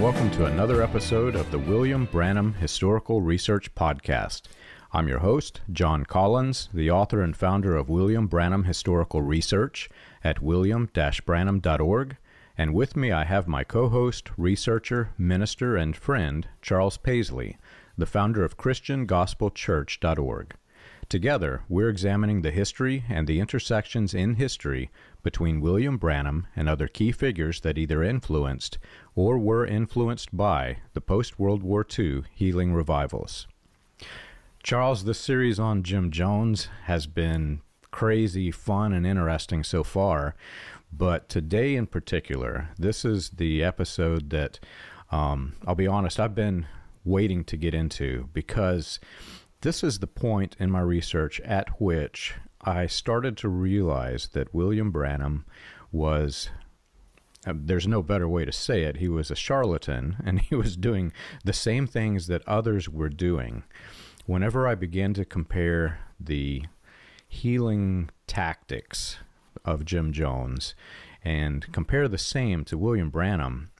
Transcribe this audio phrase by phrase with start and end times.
[0.00, 4.42] Welcome to another episode of the William Branham Historical Research Podcast.
[4.92, 9.90] I'm your host, John Collins, the author and founder of William Branham Historical Research
[10.22, 12.16] at william-branham.org,
[12.56, 17.56] and with me I have my co-host, researcher, minister, and friend, Charles Paisley,
[17.98, 20.54] the founder of ChristianGospelChurch.org.
[21.08, 24.90] Together, we're examining the history and the intersections in history
[25.22, 28.78] between William Branham and other key figures that either influenced
[29.14, 33.46] or were influenced by the post World War II healing revivals.
[34.62, 40.34] Charles, this series on Jim Jones has been crazy, fun, and interesting so far.
[40.92, 44.58] But today, in particular, this is the episode that
[45.10, 46.66] um, I'll be honest, I've been
[47.04, 49.00] waiting to get into because
[49.60, 52.34] this is the point in my research at which
[52.68, 55.46] I started to realize that William Branham
[55.90, 56.50] was
[57.46, 58.98] uh, there's no better way to say it.
[58.98, 61.12] He was a charlatan and he was doing
[61.44, 63.62] the same things that others were doing.
[64.26, 66.64] Whenever I began to compare the
[67.26, 69.16] healing tactics
[69.64, 70.74] of Jim Jones
[71.24, 73.70] and compare the same to William Branham,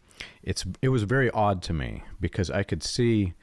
[0.42, 3.34] it's it was very odd to me because I could see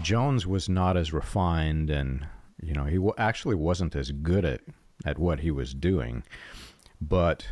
[0.00, 2.26] Jones was not as refined, and
[2.62, 4.62] you know he actually wasn't as good at
[5.04, 6.22] at what he was doing.
[7.00, 7.48] But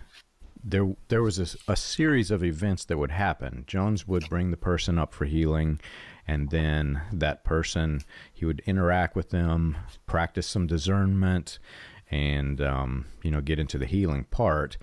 [0.65, 3.65] there there was a, a, series of events that would happen.
[3.67, 5.81] Jones would bring the person up for healing,
[6.27, 8.01] and then that person
[8.33, 11.59] he would interact with them, practice some discernment,
[12.11, 14.77] and um, you know get into the healing part.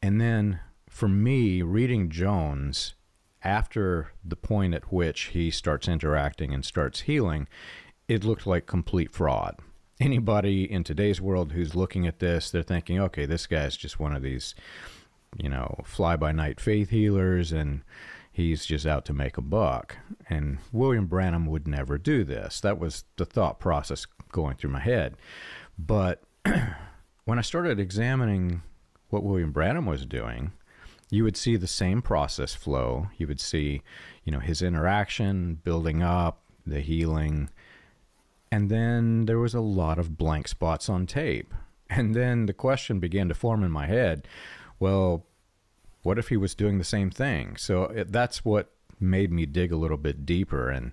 [0.00, 2.94] And then for me, reading Jones
[3.42, 7.46] after the point at which he starts interacting and starts healing,
[8.08, 9.56] it looked like complete fraud.
[9.98, 14.14] Anybody in today's world who's looking at this, they're thinking, okay, this guy's just one
[14.14, 14.54] of these,
[15.38, 17.82] you know, fly by night faith healers and
[18.30, 19.96] he's just out to make a buck.
[20.28, 22.60] And William Branham would never do this.
[22.60, 25.16] That was the thought process going through my head.
[25.78, 26.22] But
[27.24, 28.60] when I started examining
[29.08, 30.52] what William Branham was doing,
[31.10, 33.08] you would see the same process flow.
[33.16, 33.82] You would see,
[34.24, 37.48] you know, his interaction building up, the healing,
[38.50, 41.52] and then there was a lot of blank spots on tape.
[41.88, 44.26] And then the question began to form in my head,
[44.78, 45.24] well,
[46.02, 47.56] what if he was doing the same thing?
[47.56, 50.92] So it, that's what made me dig a little bit deeper and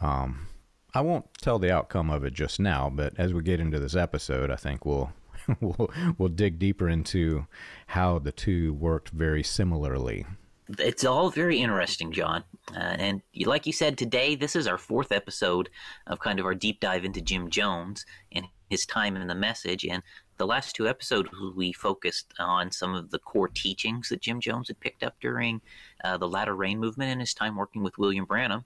[0.00, 0.46] um,
[0.94, 3.94] I won't tell the outcome of it just now, but as we get into this
[3.94, 5.12] episode, I think we'll
[5.60, 7.46] we'll, we'll dig deeper into
[7.88, 10.26] how the two worked very similarly.
[10.78, 12.44] It's all very interesting, John.
[12.74, 15.68] Uh, and like you said, today this is our fourth episode
[16.06, 19.84] of kind of our deep dive into Jim Jones and his time in the message.
[19.84, 20.02] And
[20.36, 24.68] the last two episodes, we focused on some of the core teachings that Jim Jones
[24.68, 25.60] had picked up during
[26.04, 28.64] uh, the latter rain movement and his time working with William Branham.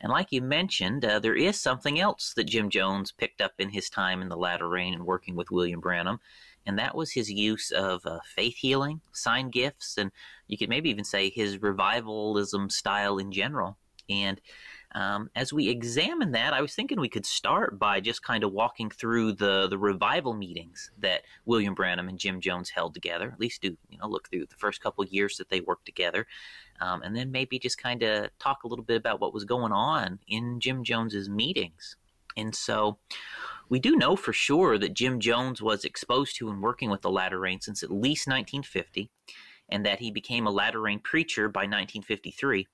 [0.00, 3.70] And like you mentioned, uh, there is something else that Jim Jones picked up in
[3.70, 6.18] his time in the latter rain and working with William Branham,
[6.66, 10.10] and that was his use of uh, faith healing, sign gifts, and
[10.46, 13.78] you could maybe even say his revivalism style in general.
[14.08, 14.40] And
[14.94, 18.52] um, as we examine that, I was thinking we could start by just kind of
[18.52, 23.30] walking through the the revival meetings that William Branham and Jim Jones held together.
[23.32, 26.26] At least do you know look through the first couple years that they worked together,
[26.80, 29.72] um, and then maybe just kind of talk a little bit about what was going
[29.72, 31.96] on in Jim Jones's meetings.
[32.36, 32.98] And so,
[33.68, 37.10] we do know for sure that Jim Jones was exposed to and working with the
[37.10, 39.10] latter rain since at least 1950,
[39.70, 42.66] and that he became a latter rain preacher by 1953.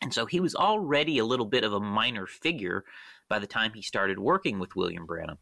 [0.00, 2.84] And so he was already a little bit of a minor figure
[3.28, 5.36] by the time he started working with William Branham.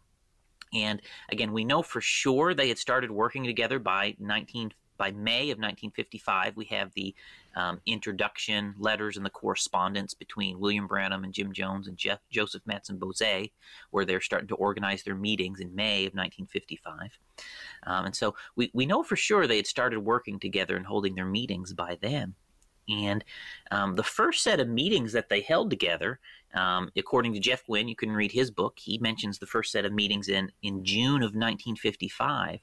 [0.75, 1.01] And
[1.31, 5.57] again, we know for sure they had started working together by 19 by May of
[5.57, 6.57] 1955.
[6.57, 7.15] We have the
[7.57, 12.63] um, introduction letters and the correspondence between William Branham and Jim Jones and Jeff, Joseph
[12.69, 13.49] Mattsson-Boze,
[13.93, 17.19] where they're starting to organize their meetings in May of 1955.
[17.85, 21.15] Um, and so we, we know for sure they had started working together and holding
[21.15, 22.35] their meetings by then.
[22.91, 23.25] And
[23.71, 26.21] um, the first set of meetings that they held together,
[26.53, 28.79] um, according to Jeff Guinn, you can read his book.
[28.79, 32.61] He mentions the first set of meetings in, in June of 1955.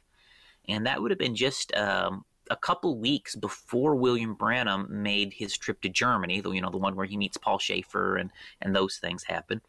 [0.68, 5.58] And that would have been just um, a couple weeks before William Branham made his
[5.58, 8.76] trip to Germany, the, you know, the one where he meets Paul Schaefer and, and
[8.76, 9.62] those things happen.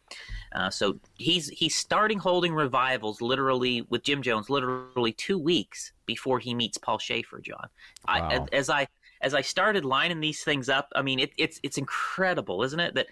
[0.53, 6.39] Uh, so he's he's starting holding revivals literally with Jim Jones literally two weeks before
[6.39, 7.67] he meets Paul Schaefer, John.
[8.07, 8.29] Wow.
[8.29, 8.87] I, as I
[9.21, 12.95] as I started lining these things up, I mean, it, it's it's incredible, isn't it?
[12.95, 13.07] That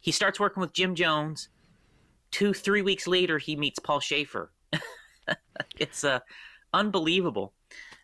[0.00, 1.48] he starts working with Jim Jones.
[2.30, 4.52] Two, three weeks later, he meets Paul Schaefer.
[5.78, 6.20] it's uh,
[6.72, 7.52] unbelievable.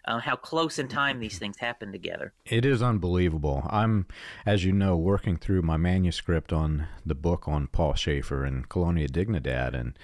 [0.06, 2.32] Uh, how close in time these things happen together.
[2.44, 3.66] It is unbelievable.
[3.70, 4.06] I'm,
[4.44, 9.08] as you know, working through my manuscript on the book on Paul Schaefer and Colonia
[9.08, 9.98] Dignidad, and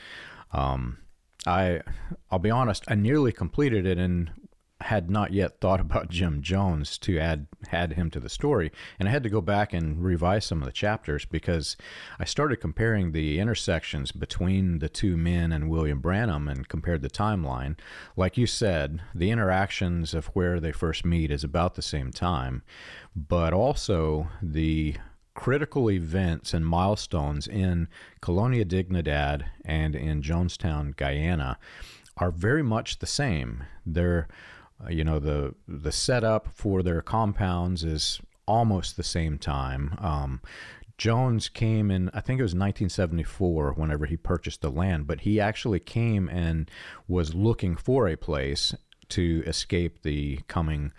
[0.52, 0.98] um,
[1.46, 1.80] I,
[2.30, 4.30] I'll be honest, I nearly completed it and
[4.82, 9.08] had not yet thought about Jim Jones to add add him to the story, and
[9.08, 11.76] I had to go back and revise some of the chapters because
[12.18, 17.10] I started comparing the intersections between the two men and William Branham and compared the
[17.10, 17.76] timeline.
[18.16, 22.62] Like you said, the interactions of where they first meet is about the same time,
[23.14, 24.96] but also the
[25.34, 27.88] critical events and milestones in
[28.20, 31.58] Colonia Dignidad and in Jonestown, Guyana
[32.16, 33.64] are very much the same.
[33.86, 34.28] They're
[34.84, 39.96] uh, you know the the setup for their compounds is almost the same time.
[39.98, 40.40] Um,
[40.98, 45.40] Jones came in, I think it was 1974, whenever he purchased the land, but he
[45.40, 46.70] actually came and
[47.08, 48.74] was looking for a place
[49.08, 50.92] to escape the coming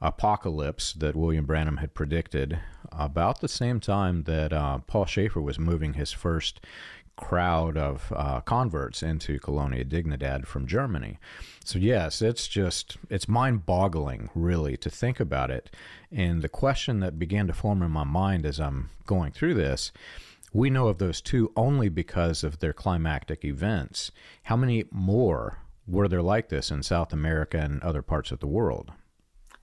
[0.00, 2.58] apocalypse that William Branham had predicted
[2.92, 6.60] about the same time that uh, Paul Schaefer was moving his first
[7.16, 11.18] crowd of uh, converts into Colonia Dignidad from Germany.
[11.64, 15.70] So, yes, it's just, it's mind boggling, really, to think about it.
[16.12, 19.92] And the question that began to form in my mind as I'm going through this
[20.56, 24.10] we know of those two only because of their climactic events.
[24.44, 28.46] How many more were there like this in South America and other parts of the
[28.46, 28.90] world?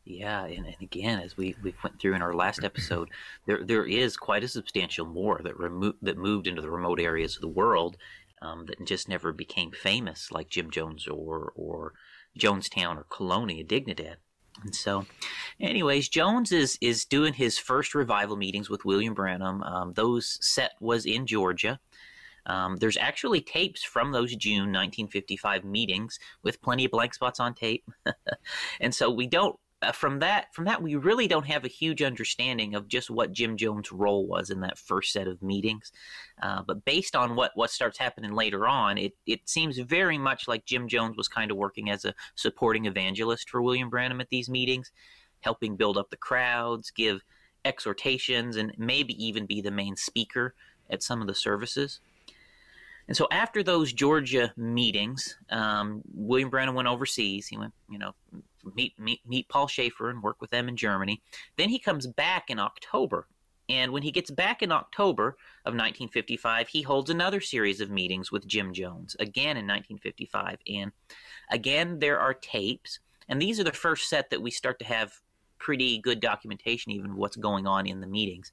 [0.06, 3.10] Yeah, and, and again, as we, we went through in our last episode,
[3.46, 7.36] there there is quite a substantial more that remo- that moved into the remote areas
[7.36, 7.98] of the world
[8.42, 11.94] um, that just never became famous, like Jim Jones or or
[12.38, 14.16] Jonestown or Colonia Dignidad.
[14.62, 15.06] And so,
[15.60, 19.64] anyways, Jones is is doing his first revival meetings with William Branham.
[19.64, 21.80] Um, those set was in Georgia.
[22.46, 27.54] Um, there's actually tapes from those June 1955 meetings with plenty of blank spots on
[27.54, 27.90] tape,
[28.82, 29.56] and so we don't
[29.92, 33.58] from that from that we really don't have a huge understanding of just what Jim
[33.58, 35.92] Jones' role was in that first set of meetings.
[36.42, 40.48] Uh, but based on what what starts happening later on, it it seems very much
[40.48, 44.30] like Jim Jones was kind of working as a supporting evangelist for William Branham at
[44.30, 44.92] these meetings,
[45.42, 47.22] helping build up the crowds, give
[47.66, 50.54] exhortations, and maybe even be the main speaker
[50.90, 52.00] at some of the services.
[53.08, 57.48] And so after those Georgia meetings, um, William Branham went overseas.
[57.48, 58.14] He went, you know,
[58.76, 61.22] meet, meet meet Paul Schaefer and work with them in Germany.
[61.58, 63.28] Then he comes back in October.
[63.70, 68.30] And when he gets back in October of 1955, he holds another series of meetings
[68.30, 70.58] with Jim Jones, again in 1955.
[70.68, 70.92] And
[71.50, 73.00] again, there are tapes.
[73.30, 75.14] And these are the first set that we start to have
[75.60, 78.52] pretty good documentation, even of what's going on in the meetings.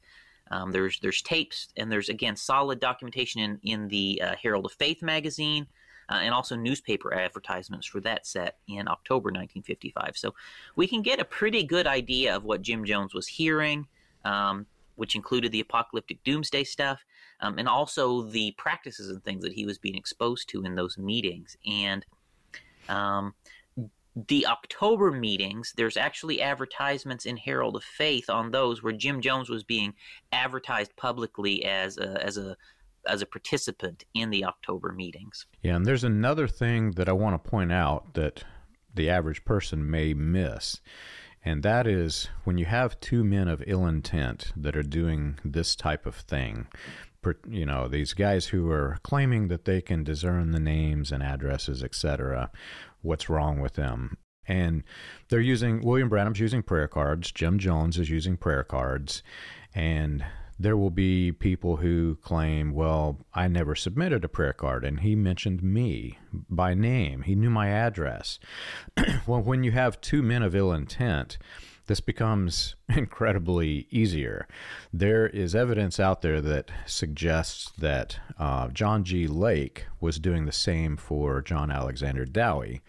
[0.53, 4.73] Um, there's there's tapes and there's again solid documentation in in the uh, Herald of
[4.73, 5.67] Faith magazine.
[6.11, 10.17] Uh, and also newspaper advertisements for that set in October 1955.
[10.17, 10.35] So
[10.75, 13.87] we can get a pretty good idea of what Jim Jones was hearing,
[14.25, 14.67] um,
[14.97, 17.05] which included the apocalyptic doomsday stuff,
[17.41, 20.99] um, and also the practices and things that he was being exposed to in those
[20.99, 21.57] meetings.
[21.64, 22.05] And
[22.88, 23.35] um,
[24.29, 29.49] the October meetings, there's actually advertisements in Herald of Faith on those where Jim Jones
[29.49, 29.95] was being
[30.33, 32.57] advertised publicly as a, as a
[33.07, 35.47] as a participant in the October meetings.
[35.62, 38.45] Yeah, and there's another thing that I want to point out that
[38.95, 40.80] the average person may miss.
[41.42, 45.75] And that is when you have two men of ill intent that are doing this
[45.75, 46.66] type of thing,
[47.49, 51.83] you know, these guys who are claiming that they can discern the names and addresses,
[51.83, 52.50] etc.,
[53.02, 54.19] what's wrong with them.
[54.47, 54.83] And
[55.28, 59.23] they're using, William Branham's using prayer cards, Jim Jones is using prayer cards,
[59.75, 60.25] and
[60.61, 65.14] there will be people who claim, well, I never submitted a prayer card, and he
[65.17, 67.23] mentioned me by name.
[67.23, 68.38] He knew my address.
[69.26, 71.38] well, when you have two men of ill intent,
[71.87, 74.47] this becomes incredibly easier.
[74.93, 79.26] There is evidence out there that suggests that uh, John G.
[79.26, 82.83] Lake was doing the same for John Alexander Dowie.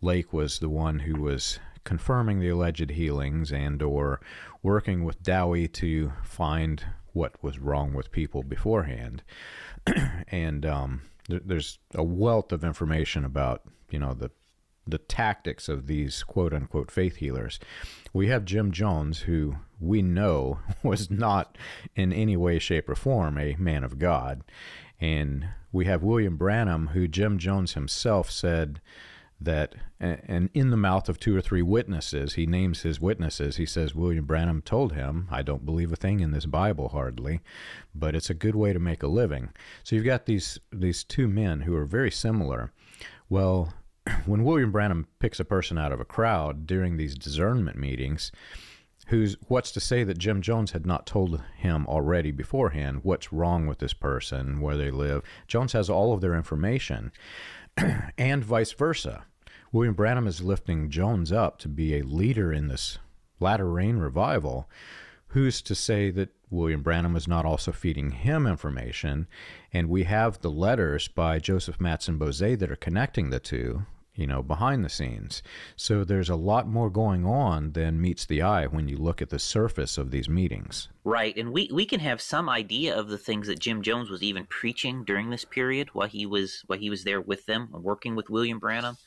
[0.00, 4.20] Lake was the one who was confirming the alleged healings and or
[4.60, 9.22] working with Dowie to find what was wrong with people beforehand.
[10.28, 14.30] and um, there's a wealth of information about you know the
[14.86, 17.60] the tactics of these quote unquote faith healers.
[18.12, 21.56] We have Jim Jones, who we know was not
[21.94, 24.42] in any way, shape, or form a man of God.
[25.00, 28.80] And we have William Branham, who Jim Jones himself said
[29.44, 33.56] that, and in the mouth of two or three witnesses, he names his witnesses.
[33.56, 37.40] He says, William Branham told him, I don't believe a thing in this Bible hardly,
[37.94, 39.50] but it's a good way to make a living.
[39.84, 42.72] So you've got these, these two men who are very similar.
[43.28, 43.72] Well,
[44.26, 48.32] when William Branham picks a person out of a crowd during these discernment meetings,
[49.08, 53.66] who's what's to say that Jim Jones had not told him already beforehand what's wrong
[53.66, 55.22] with this person, where they live.
[55.46, 57.12] Jones has all of their information,
[58.18, 59.24] and vice versa.
[59.72, 62.98] William Branham is lifting Jones up to be a leader in this
[63.40, 64.68] latter rain revival.
[65.28, 69.26] Who's to say that William Branham was not also feeding him information?
[69.72, 74.42] And we have the letters by Joseph Mattsson-Boze that are connecting the two, you know,
[74.42, 75.42] behind the scenes.
[75.74, 79.30] So there's a lot more going on than meets the eye when you look at
[79.30, 80.90] the surface of these meetings.
[81.02, 84.22] Right, and we, we can have some idea of the things that Jim Jones was
[84.22, 88.14] even preaching during this period while he was while he was there with them, working
[88.14, 88.98] with William Branham.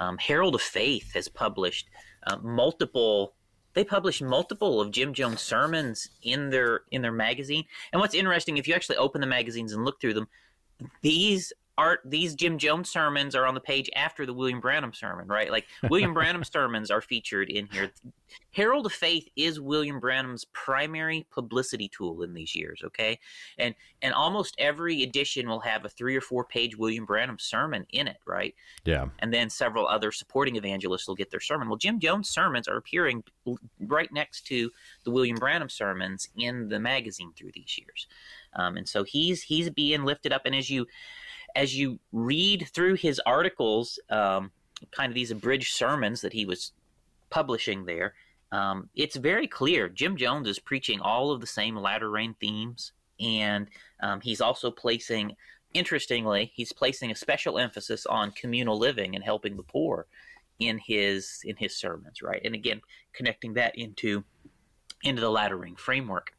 [0.00, 1.88] Um, Herald of Faith has published
[2.26, 3.34] uh, multiple
[3.74, 7.64] they published multiple of Jim Jones sermons in their in their magazine.
[7.92, 10.28] And what's interesting, if you actually open the magazines and look through them,
[11.02, 15.28] these art these Jim Jones sermons are on the page after the William Branham sermon,
[15.28, 15.50] right?
[15.50, 17.90] Like William Branham sermons are featured in here.
[18.50, 23.18] Herald of Faith is William Branham's primary publicity tool in these years, okay?
[23.58, 27.86] And and almost every edition will have a 3 or 4 page William Branham sermon
[27.90, 28.54] in it, right?
[28.84, 29.06] Yeah.
[29.20, 31.68] And then several other supporting evangelists will get their sermon.
[31.68, 33.22] Well, Jim Jones sermons are appearing
[33.80, 34.70] right next to
[35.04, 38.08] the William Branham sermons in the magazine through these years.
[38.54, 40.86] Um, and so he's he's being lifted up and as you
[41.58, 44.52] as you read through his articles, um,
[44.92, 46.70] kind of these abridged sermons that he was
[47.30, 48.14] publishing there,
[48.52, 52.92] um, it's very clear Jim Jones is preaching all of the same latter rain themes,
[53.18, 53.66] and
[54.00, 55.34] um, he's also placing,
[55.74, 60.06] interestingly, he's placing a special emphasis on communal living and helping the poor
[60.60, 62.40] in his in his sermons, right?
[62.44, 62.80] And again,
[63.12, 64.22] connecting that into
[65.02, 66.32] into the latter rain framework.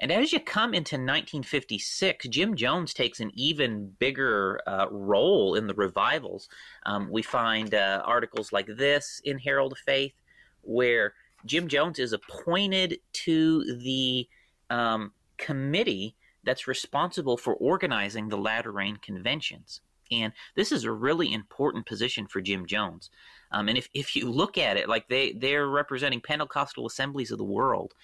[0.00, 5.66] And as you come into 1956, Jim Jones takes an even bigger uh, role in
[5.66, 6.48] the revivals.
[6.86, 10.14] Um, we find uh, articles like this in Herald of Faith,
[10.62, 11.14] where
[11.46, 14.28] Jim Jones is appointed to the
[14.70, 16.14] um, committee
[16.44, 19.80] that's responsible for organizing the Latter Rain conventions.
[20.10, 23.10] And this is a really important position for Jim Jones.
[23.50, 27.38] Um, and if, if you look at it, like they, they're representing Pentecostal assemblies of
[27.38, 27.94] the world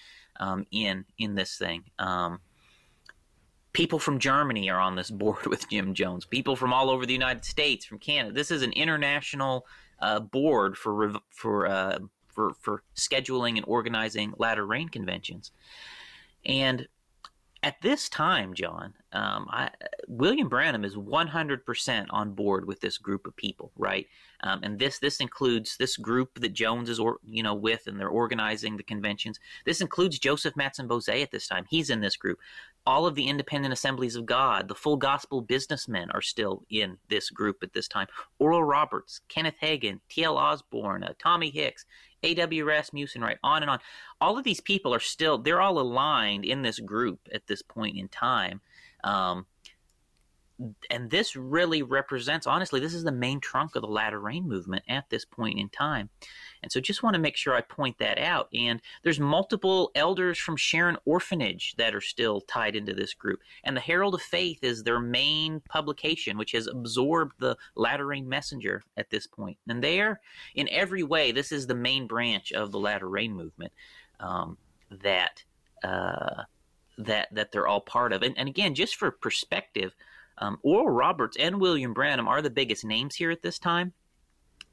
[0.41, 1.85] um, in in this thing.
[1.99, 2.41] Um,
[3.73, 6.25] people from Germany are on this board with Jim Jones.
[6.25, 8.35] People from all over the United States, from Canada.
[8.35, 9.67] This is an international
[10.01, 11.99] uh, board for for uh,
[12.29, 15.53] for for scheduling and organizing latter rain conventions.
[16.45, 16.89] And
[17.65, 19.71] at this time, John, um, I,
[20.07, 24.07] William Branham is 100% on board with this group of people, right?
[24.43, 27.99] Um, and this this includes this group that Jones is, or, you know, with, and
[27.99, 29.41] they're organizing the conventions.
[29.65, 31.65] This includes Joseph Mattsson-Boze at this time.
[31.71, 32.39] He's in this group.
[32.87, 37.31] All of the independent assemblies of God, the full gospel businessmen are still in this
[37.31, 38.09] group at this time.
[38.39, 40.37] Oral Roberts, Kenneth Hagin, T.L.
[40.37, 41.87] Osborn, uh, Tommy Hicks,
[42.25, 42.65] A.W.
[42.65, 43.79] Rasmussen, right on and on.
[44.21, 47.97] All of these people are still, they're all aligned in this group at this point
[47.97, 48.61] in time.
[49.05, 49.47] Um,
[50.89, 54.85] and this really represents, honestly, this is the main trunk of the latter rain movement
[54.89, 56.11] at this point in time.
[56.63, 58.49] And so just want to make sure I point that out.
[58.55, 63.41] And there's multiple elders from Sharon Orphanage that are still tied into this group.
[63.65, 68.29] And the Herald of Faith is their main publication, which has absorbed the latter rain
[68.29, 69.59] messenger at this point.
[69.69, 70.21] And there,
[70.55, 73.73] in every way, this is the main branch of the latter rain movement
[74.21, 74.57] um,
[75.03, 75.43] that.
[75.83, 76.45] Uh,
[76.97, 78.23] that that they're all part of.
[78.23, 79.95] And, and again, just for perspective,
[80.39, 83.93] um, Oral Roberts and William Branham are the biggest names here at this time.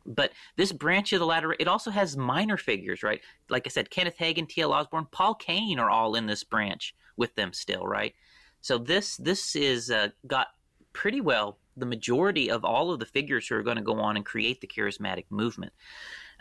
[0.06, 3.22] But this branch of the latter, it also has minor figures, right?
[3.50, 4.74] Like I said, Kenneth Hagin, T.L.
[4.74, 8.16] Osborn, Paul Cain are all in this branch with them still, right?
[8.62, 10.48] So this this is uh, got
[10.94, 14.16] pretty well the majority of all of the figures who are going to go on
[14.18, 15.74] and create the charismatic movement.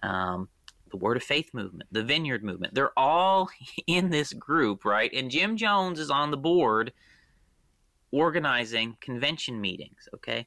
[0.03, 0.49] Um,
[0.91, 2.75] the Word of Faith movement, the Vineyard movement.
[2.75, 3.49] They're all
[3.87, 5.13] in this group, right?
[5.13, 6.93] And Jim Jones is on the board
[8.13, 10.47] organizing convention meetings, okay?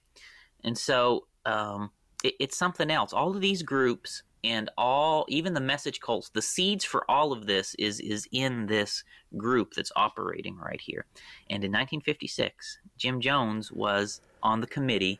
[0.64, 1.92] And so um,
[2.24, 3.14] it, it's something else.
[3.14, 7.46] All of these groups and all, even the message cults, the seeds for all of
[7.46, 9.04] this is is in this
[9.38, 11.06] group that's operating right here.
[11.50, 15.20] And in 1956, Jim Jones was on the committee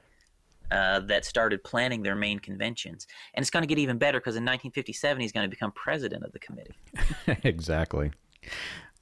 [0.72, 3.08] uh, that started planning their main conventions.
[3.34, 6.24] And it's going to get even better because in 1957 he's going to become president
[6.24, 6.74] of the committee.
[7.44, 8.12] exactly.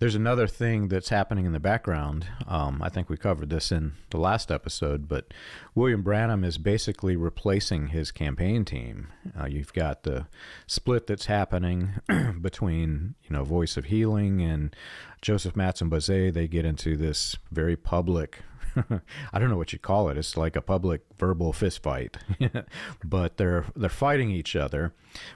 [0.01, 2.25] There's another thing that's happening in the background.
[2.47, 5.31] Um, I think we covered this in the last episode, but
[5.75, 9.09] William Branham is basically replacing his campaign team.
[9.39, 10.25] Uh, you've got the
[10.65, 11.99] split that's happening
[12.41, 14.75] between, you know, Voice of Healing and
[15.21, 16.33] Joseph Mattsson-Boze.
[16.33, 18.39] They get into this very public
[19.33, 20.17] I don't know what you call it.
[20.17, 22.17] It's like a public verbal fist fight,
[23.03, 24.93] but they're they're fighting each other.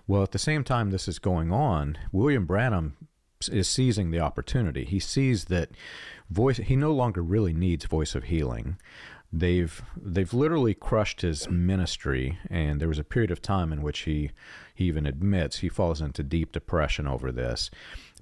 [0.07, 2.95] Well, at the same time this is going on, William Branham
[3.49, 4.85] is seizing the opportunity.
[4.85, 5.69] He sees that
[6.29, 6.57] voice.
[6.57, 8.77] He no longer really needs voice of healing.
[9.37, 13.99] They've they've literally crushed his ministry, and there was a period of time in which
[14.01, 14.31] he
[14.73, 17.69] he even admits he falls into deep depression over this.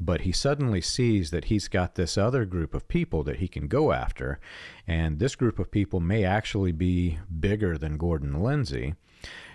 [0.01, 3.67] But he suddenly sees that he's got this other group of people that he can
[3.67, 4.39] go after,
[4.87, 8.95] and this group of people may actually be bigger than Gordon Lindsay.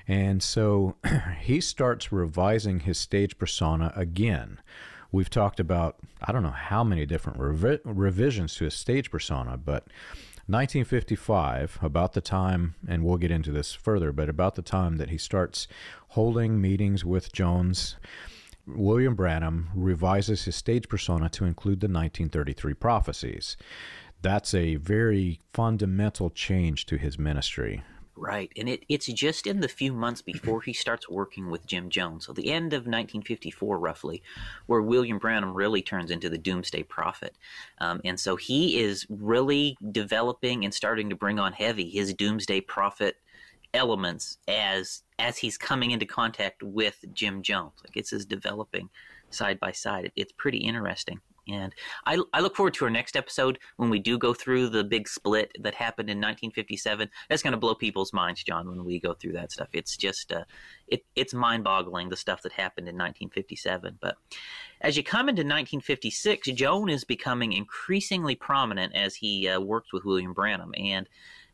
[0.06, 0.96] And so
[1.40, 4.60] he starts revising his stage persona again.
[5.10, 9.56] We've talked about, I don't know how many different revi- revisions to his stage persona,
[9.56, 9.86] but
[10.46, 15.10] 1955, about the time, and we'll get into this further, but about the time that
[15.10, 15.68] he starts
[16.08, 17.96] holding meetings with Jones,
[18.66, 23.56] William Branham revises his stage persona to include the 1933 prophecies.
[24.20, 27.82] That's a very fundamental change to his ministry.
[28.20, 31.88] Right, and it, it's just in the few months before he starts working with Jim
[31.88, 34.24] Jones, so the end of 1954, roughly,
[34.66, 37.36] where William Branham really turns into the doomsday prophet.
[37.80, 42.60] Um, and so he is really developing and starting to bring on heavy his doomsday
[42.62, 43.16] prophet
[43.72, 47.74] elements as as he's coming into contact with Jim Jones.
[47.84, 48.88] Like it's his developing
[49.30, 50.06] side by side.
[50.06, 51.20] It, it's pretty interesting.
[51.48, 51.74] And
[52.06, 55.08] I, I look forward to our next episode when we do go through the big
[55.08, 57.08] split that happened in 1957.
[57.28, 59.68] That's going to blow people's minds, John, when we go through that stuff.
[59.72, 60.44] It's just, uh,
[60.86, 63.98] it, it's mind boggling the stuff that happened in 1957.
[64.00, 64.16] But
[64.80, 70.04] as you come into 1956, Joan is becoming increasingly prominent as he uh, works with
[70.04, 70.72] William Branham.
[70.78, 71.08] And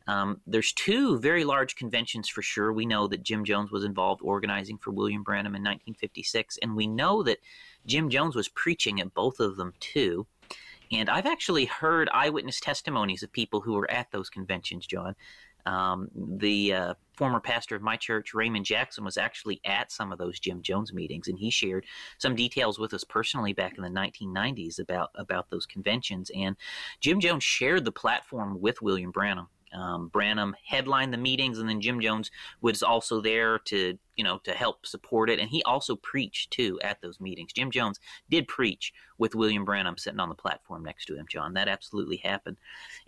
[0.07, 2.73] um, there's two very large conventions for sure.
[2.73, 6.87] We know that Jim Jones was involved organizing for William Branham in 1956, and we
[6.87, 7.39] know that
[7.87, 10.27] Jim Jones was preaching at both of them too.
[10.93, 15.15] And I've actually heard eyewitness testimonies of people who were at those conventions, John.
[15.67, 20.19] Um, the uh, former pastor of my church, Raymond Jackson, was actually at some of
[20.19, 21.87] those Jim Jones meetings, and he shared
[22.19, 26.31] some details with us personally back in the 1990s about about those conventions.
[26.35, 26.57] And
[27.01, 29.49] Jim Jones shared the platform with William Branham.
[29.75, 34.39] Um, Branham headlined the meetings, and then Jim Jones was also there to, you know,
[34.45, 35.41] to help support it.
[35.41, 37.53] And he also preached too at those meetings.
[37.53, 37.99] Jim Jones
[38.31, 41.27] did preach with William Branham sitting on the platform next to him.
[41.29, 42.57] John, that absolutely happened.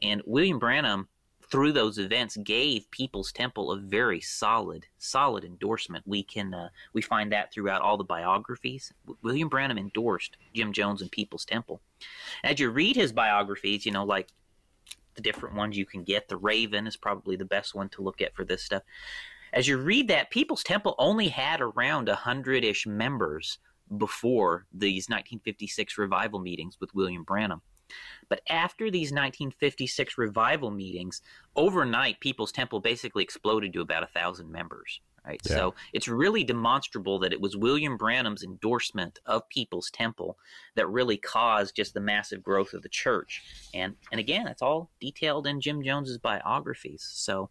[0.03, 1.09] And William Branham,
[1.49, 6.05] through those events, gave People's Temple a very solid, solid endorsement.
[6.07, 8.93] We can uh, we find that throughout all the biographies.
[9.23, 11.81] William Branham endorsed Jim Jones and People's Temple.
[12.43, 14.33] As you read his biographies, you know, like
[15.17, 16.29] the different ones you can get.
[16.29, 18.83] The Raven is probably the best one to look at for this stuff.
[19.53, 23.59] As you read that, People's Temple only had around a hundred ish members
[23.97, 27.63] before these 1956 revival meetings with William Branham.
[28.29, 31.23] But after these 1956 revival meetings,
[31.55, 35.41] overnight, People's Temple basically exploded to about a thousand members right?
[35.45, 35.57] Yeah.
[35.57, 40.39] So it's really demonstrable that it was William Branham's endorsement of People's Temple
[40.75, 43.43] that really caused just the massive growth of the church.
[43.75, 47.07] And and again, it's all detailed in Jim Jones's biographies.
[47.13, 47.51] So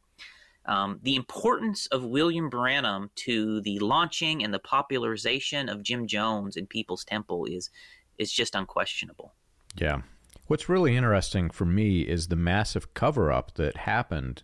[0.65, 6.57] um, the importance of William Branham to the launching and the popularization of Jim Jones
[6.57, 7.69] in People's Temple is
[8.17, 9.33] is just unquestionable.
[9.75, 10.01] Yeah.
[10.47, 14.43] What's really interesting for me is the massive cover up that happened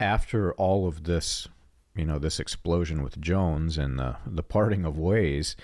[0.00, 1.48] after all of this
[1.98, 5.56] you know this explosion with Jones and the the parting of ways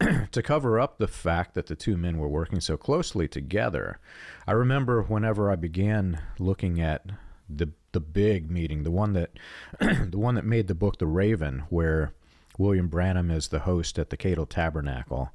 [0.32, 4.00] to cover up the fact that the two men were working so closely together.
[4.46, 7.04] I remember whenever I began looking at
[7.48, 9.30] the the big meeting, the one that
[9.80, 12.12] the one that made the book The Raven, where
[12.58, 15.32] William Branham is the host at the Cadle Tabernacle,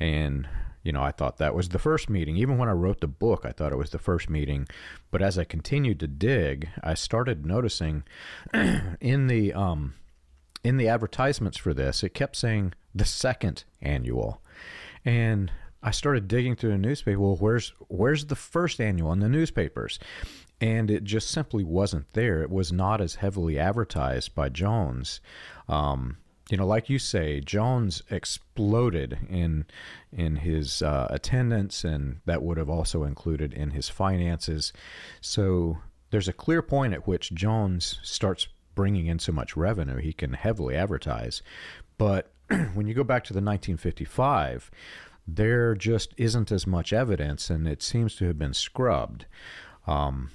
[0.00, 0.48] and
[0.82, 2.36] you know, I thought that was the first meeting.
[2.36, 4.66] Even when I wrote the book, I thought it was the first meeting.
[5.10, 8.04] But as I continued to dig, I started noticing
[9.00, 9.94] in the um,
[10.64, 14.42] in the advertisements for this, it kept saying the second annual,
[15.04, 15.50] and
[15.82, 17.20] I started digging through the newspaper.
[17.20, 19.98] Well, where's where's the first annual in the newspapers?
[20.60, 22.40] And it just simply wasn't there.
[22.40, 25.20] It was not as heavily advertised by Jones.
[25.68, 26.18] Um,
[26.50, 29.66] you know, like you say, Jones exploded in
[30.12, 34.72] in his uh, attendance, and that would have also included in his finances.
[35.20, 35.78] So
[36.10, 40.32] there's a clear point at which Jones starts bringing in so much revenue he can
[40.34, 41.42] heavily advertise.
[41.98, 42.32] But
[42.74, 44.70] when you go back to the 1955,
[45.26, 49.26] there just isn't as much evidence, and it seems to have been scrubbed.
[49.86, 50.30] Um,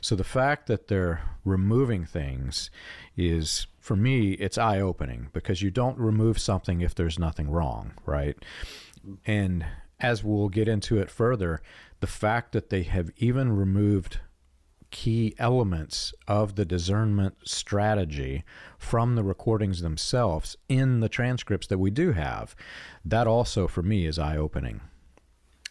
[0.00, 2.70] so the fact that they're removing things
[3.16, 7.92] is, for me, it's eye opening because you don't remove something if there's nothing wrong,
[8.06, 8.34] right?
[9.26, 9.66] And
[10.00, 11.60] as we'll get into it further,
[12.00, 14.20] the fact that they have even removed
[14.90, 18.42] key elements of the discernment strategy
[18.78, 22.56] from the recordings themselves in the transcripts that we do have.
[23.04, 24.80] That also, for me, is eye opening.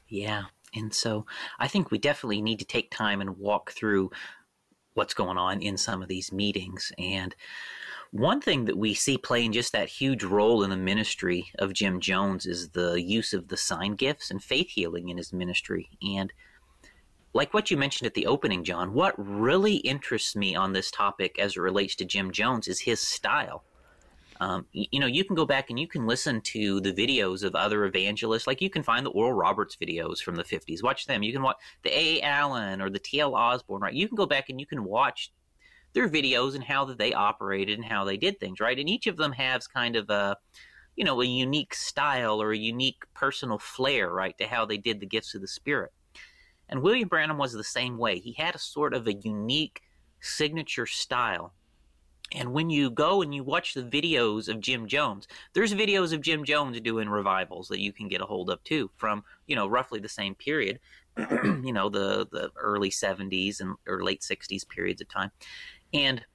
[0.08, 0.43] Yeah.
[0.76, 1.26] And so
[1.58, 4.12] I think we definitely need to take time and walk through
[4.93, 6.91] what's going on in some of these meetings.
[6.99, 7.36] And
[8.13, 11.99] one thing that we see playing just that huge role in the ministry of Jim
[11.99, 15.89] Jones is the use of the sign gifts and faith healing in his ministry.
[16.04, 16.32] And
[17.34, 21.39] like what you mentioned at the opening, John, what really interests me on this topic
[21.39, 23.63] as it relates to Jim Jones is his style.
[24.39, 27.56] Um, you know, you can go back and you can listen to the videos of
[27.56, 28.45] other evangelists.
[28.45, 30.84] Like you can find the Oral Roberts videos from the 50s.
[30.84, 31.23] Watch them.
[31.23, 32.21] You can watch the A.
[32.21, 33.34] Allen or the T.L.
[33.34, 33.93] Osborn, right?
[33.93, 35.32] You can go back and you can watch
[35.93, 38.77] their videos and how that they operated and how they did things, right?
[38.77, 40.38] And each of them has kind of a,
[40.95, 44.99] you know, a unique style or a unique personal flair, right, to how they did
[44.99, 45.91] the gifts of the Spirit.
[46.69, 48.19] And William Branham was the same way.
[48.19, 49.82] He had a sort of a unique
[50.19, 51.53] signature style.
[52.36, 56.21] And when you go and you watch the videos of Jim Jones, there's videos of
[56.21, 59.67] Jim Jones doing revivals that you can get a hold of too from, you know,
[59.67, 60.79] roughly the same period,
[61.17, 65.32] you know, the the early 70s and or late 60s periods of time.
[65.93, 66.25] And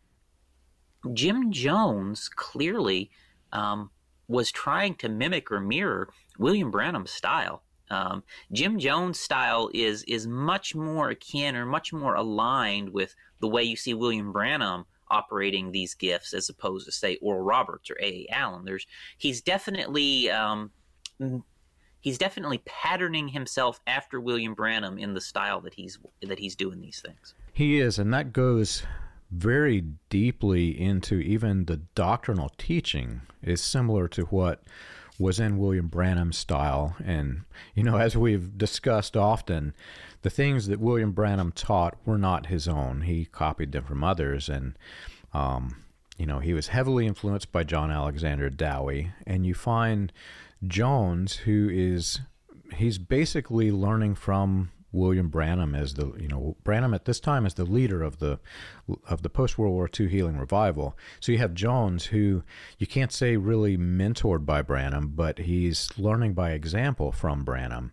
[1.14, 3.10] Jim Jones clearly
[3.52, 3.90] um,
[4.28, 7.62] was trying to mimic or mirror William Branham's style.
[7.90, 13.48] Um, Jim Jones' style is is much more akin or much more aligned with the
[13.48, 17.96] way you see William Branham operating these gifts, as opposed to say Oral Roberts or
[18.00, 18.04] A.
[18.04, 18.26] A.
[18.30, 18.66] Allen.
[18.66, 20.70] There's he's definitely um,
[22.00, 26.80] he's definitely patterning himself after William Branham in the style that he's that he's doing
[26.80, 27.34] these things.
[27.54, 28.82] He is, and that goes
[29.30, 34.62] very deeply into even the doctrinal teaching is similar to what
[35.18, 36.96] was in William Branham's style.
[37.04, 37.42] And,
[37.74, 39.74] you know, as we've discussed often,
[40.22, 43.02] the things that William Branham taught were not his own.
[43.02, 44.48] He copied them from others.
[44.48, 44.78] And,
[45.34, 45.82] um,
[46.16, 49.12] you know, he was heavily influenced by John Alexander Dowie.
[49.26, 50.12] And you find
[50.66, 52.20] Jones, who is,
[52.74, 57.54] he's basically learning from William Branham as the you know Branham at this time is
[57.54, 58.38] the leader of the
[59.06, 60.96] of the post World War II healing revival.
[61.20, 62.42] So you have Jones who
[62.78, 67.92] you can't say really mentored by Branham, but he's learning by example from Branham.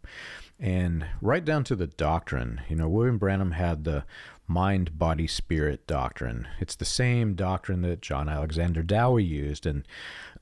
[0.58, 4.06] And right down to the doctrine, you know, William Branham had the
[4.48, 6.48] mind, body, spirit doctrine.
[6.60, 9.66] It's the same doctrine that John Alexander Dowie used.
[9.66, 9.86] And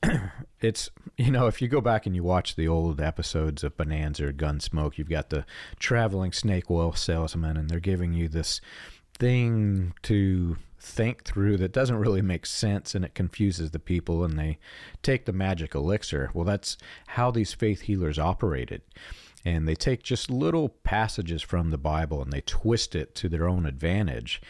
[0.62, 4.28] it's, you know, if you go back and you watch the old episodes of Bonanza
[4.28, 5.46] or Gunsmoke, you've got the
[5.80, 8.60] traveling snake oil salesman, and they're giving you this
[9.18, 14.38] thing to think through that doesn't really make sense and it confuses the people and
[14.38, 14.58] they
[15.02, 16.30] take the magic elixir.
[16.34, 18.82] Well, that's how these faith healers operated
[19.46, 23.48] and they take just little passages from the Bible and they twist it to their
[23.48, 24.42] own advantage.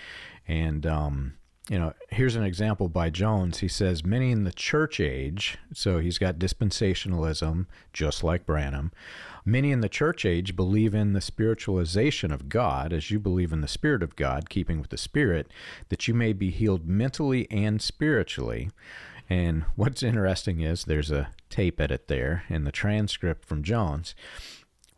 [0.47, 1.33] And, um,
[1.69, 3.59] you know, here's an example by Jones.
[3.59, 8.91] He says, Many in the church age, so he's got dispensationalism, just like Branham.
[9.45, 13.61] Many in the church age believe in the spiritualization of God, as you believe in
[13.61, 15.47] the Spirit of God, keeping with the Spirit,
[15.89, 18.69] that you may be healed mentally and spiritually.
[19.29, 24.15] And what's interesting is there's a tape edit there in the transcript from Jones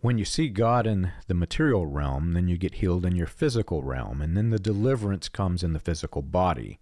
[0.05, 3.81] when you see God in the material realm, then you get healed in your physical
[3.81, 6.79] realm, and then the deliverance comes in the physical body.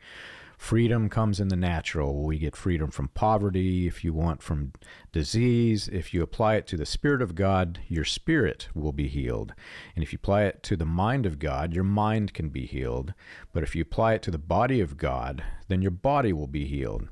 [0.63, 2.23] Freedom comes in the natural.
[2.23, 4.71] We get freedom from poverty, if you want, from
[5.12, 5.89] disease.
[5.89, 9.54] If you apply it to the Spirit of God, your spirit will be healed.
[9.93, 13.13] And if you apply it to the mind of God, your mind can be healed.
[13.52, 16.65] But if you apply it to the body of God, then your body will be
[16.65, 17.10] healed.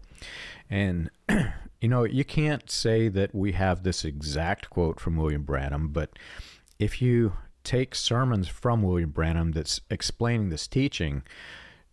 [0.70, 1.10] And
[1.82, 6.12] You know, you can't say that we have this exact quote from William Branham, but
[6.78, 7.34] if you
[7.64, 11.24] take sermons from William Branham that's explaining this teaching,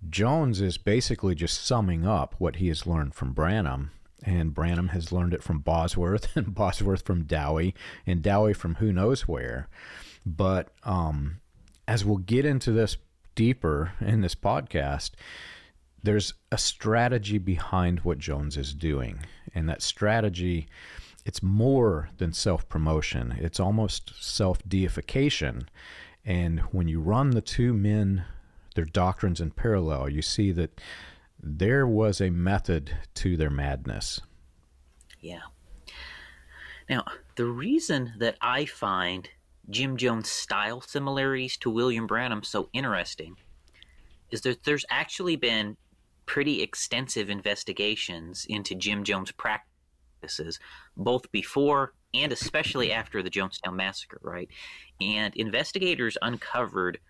[0.09, 3.91] Jones is basically just summing up what he has learned from Branham.
[4.25, 7.75] And Branham has learned it from Bosworth, and Bosworth from Dowie,
[8.07, 9.69] and Dowie from who knows where.
[10.27, 11.41] But um,
[11.87, 12.97] as we'll get into this
[13.35, 15.13] deeper in this podcast,
[16.03, 19.21] there's a strategy behind what Jones is doing.
[19.55, 20.69] And that strategy,
[21.25, 25.69] it's more than self promotion, it's almost self deification.
[26.25, 28.25] And when you run the two men,
[28.79, 30.81] their doctrines in parallel, you see that
[31.43, 34.21] there was a method to their madness.
[35.21, 35.41] Yeah.
[36.89, 39.29] Now, the reason that I find
[39.69, 43.35] Jim Jones' style similarities to William Branham so interesting
[44.31, 45.77] is that there's actually been
[46.25, 50.61] pretty extensive investigations into Jim Jones practices,
[50.97, 54.49] both before and especially after the Jonestown massacre, right?
[55.01, 57.01] And investigators uncovered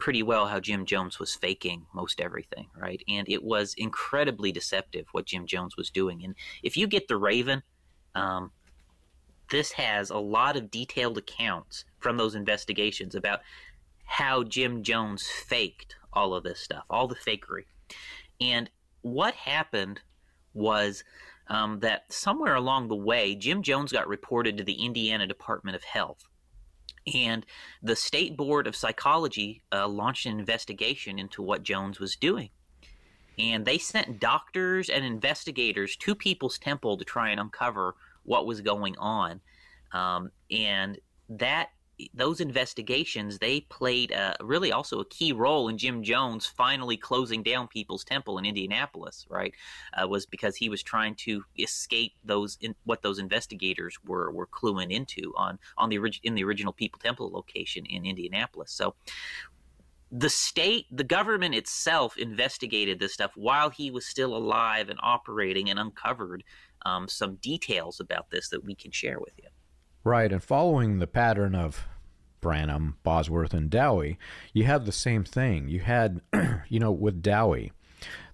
[0.00, 3.02] pretty well how Jim Jones was faking most everything, right?
[3.06, 6.24] And it was incredibly deceptive what Jim Jones was doing.
[6.24, 7.62] And if you get the Raven,
[8.14, 8.50] um,
[9.50, 13.40] this has a lot of detailed accounts from those investigations about
[14.04, 17.64] how Jim Jones faked all of this stuff, all the fakery.
[18.40, 18.70] And
[19.02, 20.00] what happened
[20.54, 21.04] was
[21.48, 25.84] um, that somewhere along the way, Jim Jones got reported to the Indiana Department of
[25.84, 26.24] Health.
[27.12, 27.46] And
[27.82, 32.50] the State Board of Psychology uh, launched an investigation into what Jones was doing.
[33.38, 38.60] And they sent doctors and investigators to People's Temple to try and uncover what was
[38.60, 39.40] going on.
[39.92, 40.98] Um, and
[41.30, 41.70] that
[42.14, 47.42] those investigations they played a, really also a key role in Jim Jones finally closing
[47.42, 49.26] down People's Temple in Indianapolis.
[49.28, 49.54] Right,
[49.94, 54.46] uh, was because he was trying to escape those in, what those investigators were were
[54.46, 58.72] cluing into on on the orig- in the original People Temple location in Indianapolis.
[58.72, 58.94] So.
[60.12, 65.70] The state, the government itself investigated this stuff while he was still alive and operating
[65.70, 66.42] and uncovered
[66.84, 69.48] um, some details about this that we can share with you.
[70.02, 71.86] Right, and following the pattern of
[72.40, 74.18] Branham, Bosworth, and Dowie,
[74.54, 75.68] you have the same thing.
[75.68, 76.22] You had,
[76.68, 77.72] you know, with Dowie,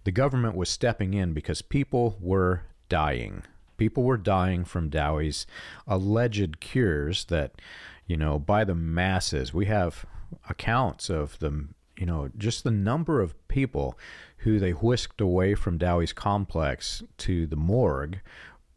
[0.04, 3.42] the government was stepping in because people were dying.
[3.78, 5.44] People were dying from Dowie's
[5.88, 7.60] alleged cures that,
[8.06, 9.52] you know, by the masses.
[9.52, 10.06] We have
[10.48, 13.98] accounts of them, you know, just the number of people
[14.38, 18.20] who they whisked away from Dowie's complex to the morgue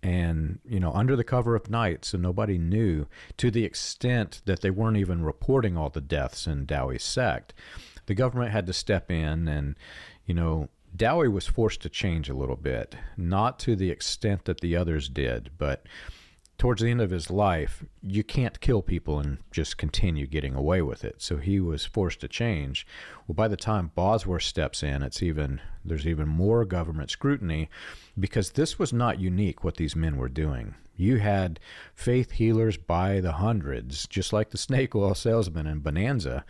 [0.02, 3.06] and you know under the cover of night so nobody knew
[3.38, 7.54] to the extent that they weren't even reporting all the deaths in Dowie's sect
[8.06, 9.76] the government had to step in and
[10.26, 14.62] you know Dowie was forced to change a little bit not to the extent that
[14.62, 15.86] the others did but
[16.60, 20.82] towards the end of his life, you can't kill people and just continue getting away
[20.82, 21.16] with it.
[21.22, 22.86] So he was forced to change.
[23.26, 27.70] Well, by the time Bosworth steps in, it's even there's even more government scrutiny
[28.20, 30.76] because this was not unique what these men were doing.
[30.98, 31.62] You had
[31.96, 36.44] faith healers by the hundreds, just like the snake oil salesman in Bonanza,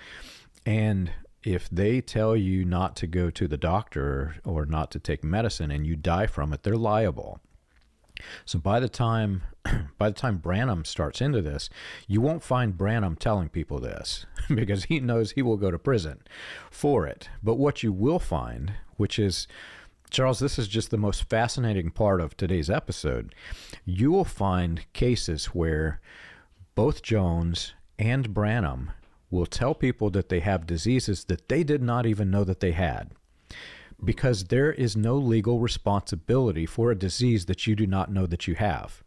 [0.66, 1.12] and
[1.44, 5.72] if they tell you not to go to the doctor or not to take medicine
[5.72, 7.40] and you die from it, they're liable.
[8.46, 9.44] So by the time
[9.98, 11.70] by the time Branham starts into this,
[12.08, 16.22] you won't find Branham telling people this because he knows he will go to prison
[16.72, 17.30] for it.
[17.44, 19.48] But what you will find, which is
[20.10, 23.36] Charles, this is just the most fascinating part of today's episode.
[23.86, 26.02] You will find cases where
[26.74, 28.92] both Jones and Branham
[29.30, 32.72] will tell people that they have diseases that they did not even know that they
[32.72, 33.12] had
[34.04, 38.48] because there is no legal responsibility for a disease that you do not know that
[38.48, 39.04] you have.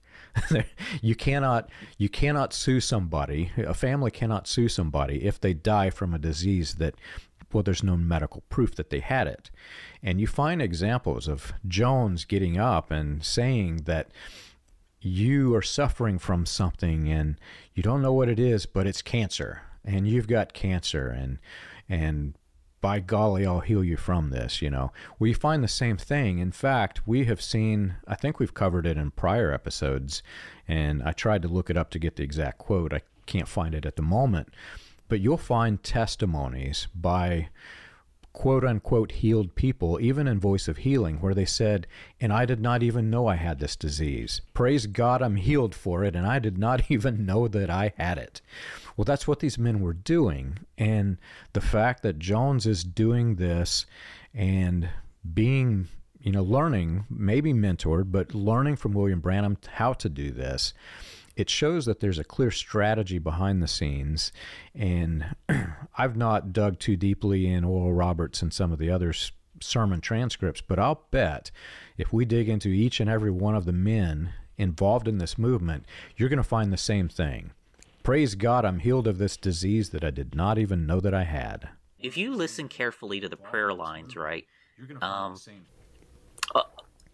[1.03, 6.15] you cannot you cannot sue somebody a family cannot sue somebody if they die from
[6.15, 6.95] a disease that
[7.53, 9.51] well there's no medical proof that they had it
[10.03, 14.09] and you find examples of jones getting up and saying that
[15.03, 17.39] you are suffering from something and
[17.75, 21.39] you don't know what it is but it's cancer and you've got cancer and
[21.89, 22.35] and
[22.83, 24.93] by golly, I'll heal you from this, you know.
[25.19, 26.39] We find the same thing.
[26.41, 30.23] In fact, we have seen, I think we've covered it in prior episodes,
[30.69, 32.93] and I tried to look it up to get the exact quote.
[32.93, 34.53] I can't find it at the moment.
[35.09, 37.49] But you'll find testimonies by
[38.33, 41.87] quote unquote healed people, even in Voice of Healing, where they said,
[42.21, 44.41] And I did not even know I had this disease.
[44.55, 48.19] Praise God, I'm healed for it, and I did not even know that I had
[48.19, 48.41] it.
[48.97, 50.59] Well, that's what these men were doing.
[50.79, 51.19] And
[51.53, 53.87] the fact that Jones is doing this
[54.35, 54.89] and
[55.35, 55.89] being,
[56.21, 60.75] you know, learning, maybe mentored, but learning from William Branham how to do this,
[61.37, 64.33] it shows that there's a clear strategy behind the scenes.
[64.75, 65.35] And
[65.99, 69.13] I've not dug too deeply in Oral Roberts and some of the other
[69.61, 71.51] sermon transcripts, but I'll bet
[71.97, 75.87] if we dig into each and every one of the men involved in this movement,
[76.17, 77.53] you're going to find the same thing.
[78.03, 81.23] Praise God, I'm healed of this disease that I did not even know that I
[81.23, 81.69] had.
[82.01, 84.45] If you listen carefully to the prayer lines, right,
[85.01, 85.37] um,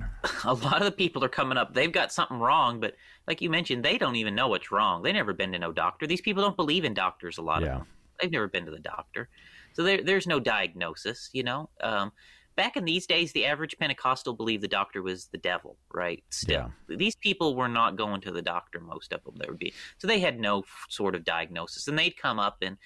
[0.45, 1.75] a, lot of the people are coming up.
[1.75, 2.95] They've got something wrong, but
[3.27, 5.03] like you mentioned, they don't even know what's wrong.
[5.03, 6.07] They never been to no doctor.
[6.07, 7.39] These people don't believe in doctors.
[7.39, 7.69] A lot yeah.
[7.69, 7.87] of them.
[8.21, 9.29] They've never been to the doctor,
[9.75, 11.31] so there, there's no diagnosis.
[11.33, 12.11] You know, um,
[12.57, 16.25] back in these days, the average Pentecostal believed the doctor was the devil, right?
[16.31, 16.97] Still, yeah.
[16.97, 18.81] these people were not going to the doctor.
[18.81, 22.17] Most of them, there would be so they had no sort of diagnosis, and they'd
[22.17, 22.77] come up and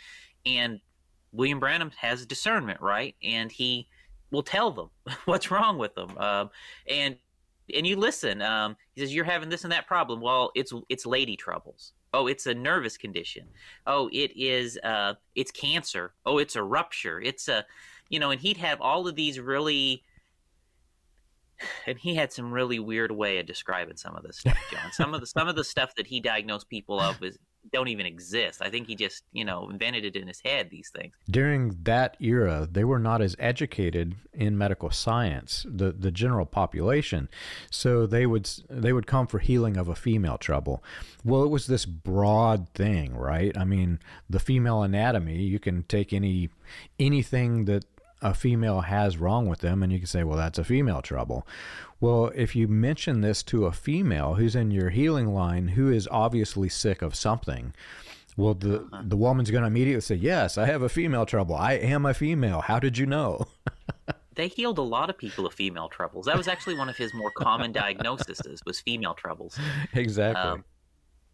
[0.45, 0.81] and
[1.33, 3.15] William Branham has discernment, right?
[3.23, 3.89] And he
[4.33, 4.91] will tell them
[5.27, 6.51] what's wrong with them, um,
[6.89, 7.17] and
[7.73, 8.43] and you listen.
[8.43, 10.21] Um, he says you're having this and that problem.
[10.21, 11.93] Well, it's it's lady troubles.
[12.15, 13.47] Oh, it's a nervous condition.
[13.87, 14.79] Oh, it is.
[14.83, 16.13] Uh, it's cancer.
[16.27, 17.21] Oh, it's a rupture.
[17.21, 17.65] It's a,
[18.11, 20.03] you know, and he'd have all of these really
[21.87, 24.93] and he had some really weird way of describing some of this stuff, John.
[24.93, 27.39] Some of the some of the stuff that he diagnosed people of is
[27.73, 28.61] don't even exist.
[28.61, 31.15] I think he just, you know, invented it in his head these things.
[31.31, 37.29] During that era, they were not as educated in medical science, the the general population.
[37.71, 40.83] So they would they would come for healing of a female trouble.
[41.25, 43.57] Well, it was this broad thing, right?
[43.57, 46.51] I mean, the female anatomy, you can take any
[46.99, 47.85] anything that
[48.23, 51.47] a female has wrong with them, and you can say, well, that's a female trouble.
[52.01, 56.09] Well, if you mention this to a female who's in your healing line who is
[56.11, 57.75] obviously sick of something,
[58.37, 59.03] well, the, uh-huh.
[59.05, 61.55] the woman's going to immediately say, yes, I have a female trouble.
[61.55, 62.63] I am a female.
[62.63, 63.47] How did you know?
[64.35, 66.27] they healed a lot of people of female troubles.
[66.27, 69.59] That was actually one of his more common diagnoses was female troubles.
[69.93, 70.43] Exactly.
[70.43, 70.65] Um,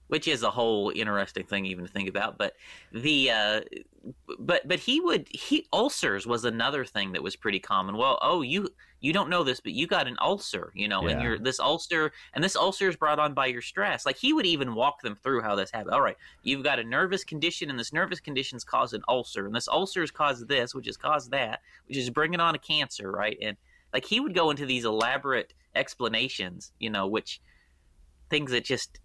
[0.08, 2.36] which is a whole interesting thing even to think about.
[2.36, 2.54] But
[2.92, 3.60] the uh,
[4.38, 7.96] but but he would he ulcers was another thing that was pretty common.
[7.96, 8.68] Well, oh you
[9.00, 11.10] you don't know this, but you got an ulcer, you know, yeah.
[11.10, 14.04] and you're this ulcer and this ulcer is brought on by your stress.
[14.04, 15.94] Like he would even walk them through how this happened.
[15.94, 19.54] All right, you've got a nervous condition, and this nervous condition's caused an ulcer, and
[19.54, 23.10] this ulcer has caused this, which has caused that, which is bringing on a cancer,
[23.10, 23.36] right?
[23.40, 23.56] And
[23.92, 27.40] like he would go into these elaborate explanations, you know, which
[28.30, 29.00] things that just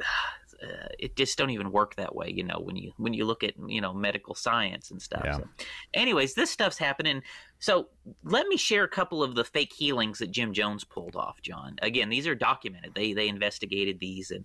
[0.00, 0.66] uh,
[0.98, 3.54] it just don't even work that way, you know, when you when you look at
[3.66, 5.22] you know medical science and stuff.
[5.24, 5.36] Yeah.
[5.38, 5.48] So,
[5.92, 7.22] anyways, this stuff's happening.
[7.58, 7.88] So
[8.22, 11.76] let me share a couple of the fake healings that Jim Jones pulled off, John.
[11.82, 12.94] Again, these are documented.
[12.94, 14.44] They they investigated these, and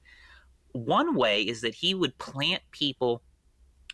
[0.74, 3.22] one way is that he would plant people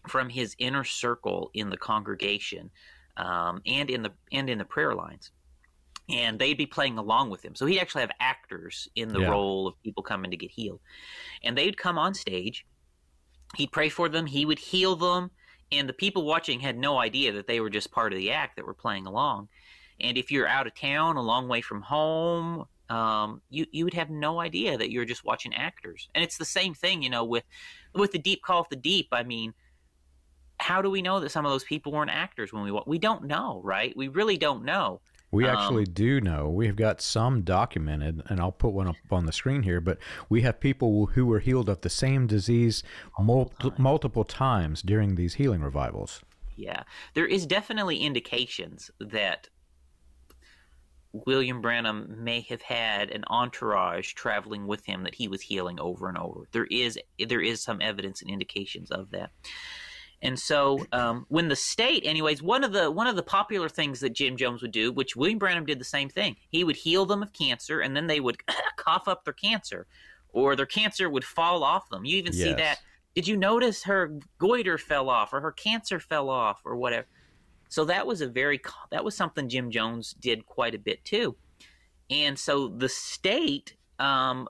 [0.07, 2.69] from his inner circle in the congregation
[3.17, 5.31] um, and in the and in the prayer lines
[6.09, 7.55] and they'd be playing along with him.
[7.55, 9.29] So he'd actually have actors in the yeah.
[9.29, 10.79] role of people coming to get healed.
[11.43, 12.65] And they'd come on stage,
[13.55, 15.31] he'd pray for them, he would heal them,
[15.71, 18.55] and the people watching had no idea that they were just part of the act
[18.55, 19.49] that were playing along.
[19.99, 23.93] And if you're out of town, a long way from home, um, you you would
[23.93, 26.09] have no idea that you're just watching actors.
[26.13, 27.43] And it's the same thing, you know, with
[27.93, 29.07] with the deep call of the deep.
[29.11, 29.53] I mean,
[30.59, 33.23] how do we know that some of those people weren't actors when we we don't
[33.23, 33.95] know, right?
[33.95, 35.01] We really don't know.
[35.35, 36.49] We um, actually do know.
[36.49, 39.81] We've got some documented, and I'll put one up on the screen here.
[39.81, 39.97] But
[40.29, 42.83] we have people who were healed of the same disease
[43.19, 46.21] multiple, multiple times during these healing revivals.
[46.55, 46.83] Yeah,
[47.15, 49.49] there is definitely indications that
[51.11, 56.07] William Branham may have had an entourage traveling with him that he was healing over
[56.07, 56.47] and over.
[56.53, 59.31] There is there is some evidence and indications of that.
[60.25, 63.99] And so, um, when the state, anyways, one of the one of the popular things
[63.99, 67.05] that Jim Jones would do, which William Branham did the same thing, he would heal
[67.05, 68.37] them of cancer, and then they would
[68.75, 69.85] cough up their cancer,
[70.29, 72.05] or their cancer would fall off them.
[72.05, 72.43] You even yes.
[72.43, 72.79] see that.
[73.13, 77.05] Did you notice her goiter fell off, or her cancer fell off, or whatever?
[77.69, 78.59] So that was a very
[78.89, 81.35] that was something Jim Jones did quite a bit too.
[82.09, 84.49] And so the state um,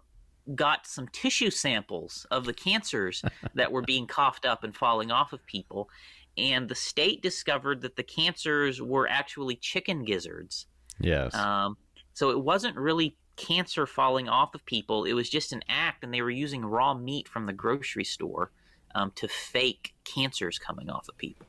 [0.54, 3.24] got some tissue samples of the cancers
[3.56, 5.90] that were being coughed up and falling off of people.
[6.38, 10.68] And the state discovered that the cancers were actually chicken gizzards.
[11.00, 11.34] Yes.
[11.34, 11.78] Um,
[12.14, 16.14] so it wasn't really cancer falling off of people, it was just an act, and
[16.14, 18.52] they were using raw meat from the grocery store
[18.94, 21.46] um, to fake cancers coming off of people.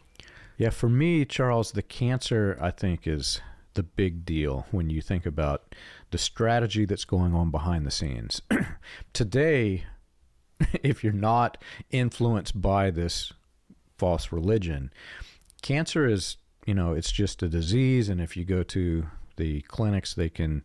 [0.59, 3.41] Yeah, for me, Charles, the cancer, I think, is
[3.75, 5.75] the big deal when you think about
[6.11, 8.43] the strategy that's going on behind the scenes.
[9.13, 9.85] Today,
[10.83, 11.59] if you're not
[11.91, 13.33] influenced by this
[13.99, 14.93] false religion,
[15.63, 18.09] cancer is, you know, it's just a disease.
[18.09, 20.65] And if you go to the clinics, they can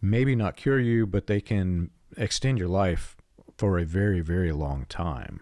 [0.00, 3.16] maybe not cure you, but they can extend your life
[3.58, 5.40] for a very, very long time.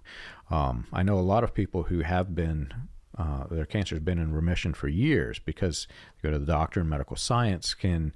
[0.50, 2.72] Um, I know a lot of people who have been
[3.16, 5.86] uh, their cancer has been in remission for years because
[6.20, 8.12] they go to the doctor and medical science can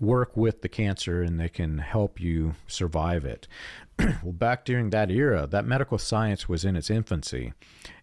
[0.00, 3.46] work with the cancer and they can help you survive it.
[3.98, 7.52] well, back during that era, that medical science was in its infancy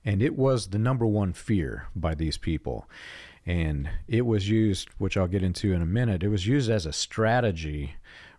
[0.05, 2.87] and it was the number one fear by these people.
[3.45, 6.85] And it was used, which I'll get into in a minute, it was used as
[6.85, 7.95] a strategy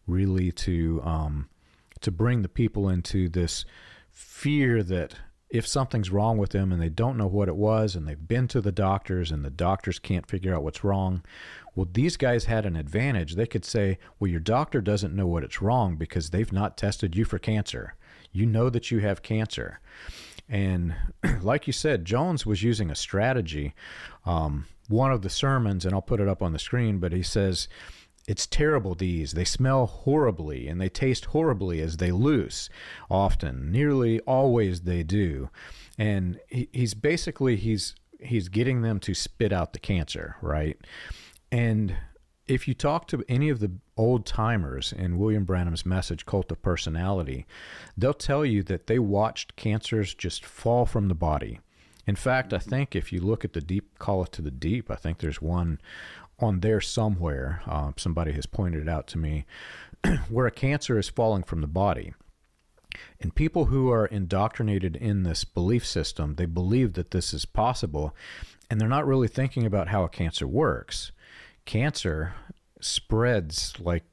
[0.07, 1.49] really to um,
[2.01, 3.65] to bring the people into this
[4.11, 5.15] fear that
[5.53, 8.49] if something's wrong with them and they don't know what it was and they've been
[8.49, 11.23] to the doctors and the doctors can't figure out what's wrong,
[11.75, 13.35] well, these guys had an advantage.
[13.35, 17.15] They could say, well, your doctor doesn't know what it's wrong because they've not tested
[17.15, 17.95] you for cancer.
[18.33, 19.79] You know that you have cancer.
[20.49, 20.95] And
[21.43, 23.75] like you said, Jones was using a strategy.
[24.25, 27.23] Um, one of the sermons, and I'll put it up on the screen, but he
[27.23, 27.69] says,
[28.27, 29.33] it's terrible, these.
[29.33, 32.69] They smell horribly and they taste horribly as they loose,
[33.11, 33.73] often.
[33.73, 35.51] Nearly always they do.
[35.99, 40.79] And he, he's basically he's he's getting them to spit out the cancer, right?
[41.51, 41.97] And
[42.47, 46.63] if you talk to any of the old timers in William Branham's message, Cult of
[46.63, 47.47] Personality,
[47.97, 51.61] they'll tell you that they watched cancers just fall from the body.
[52.07, 52.71] In fact, I mm-hmm.
[52.71, 55.41] think if you look at the deep call it to the deep, I think there's
[55.41, 55.81] one
[56.43, 57.63] on there somewhere.
[57.67, 59.45] Uh, somebody has pointed it out to me
[60.29, 62.15] where a cancer is falling from the body.
[63.21, 68.15] And people who are indoctrinated in this belief system, they believe that this is possible,
[68.69, 71.13] and they're not really thinking about how a cancer works.
[71.65, 72.35] Cancer
[72.81, 74.05] spreads like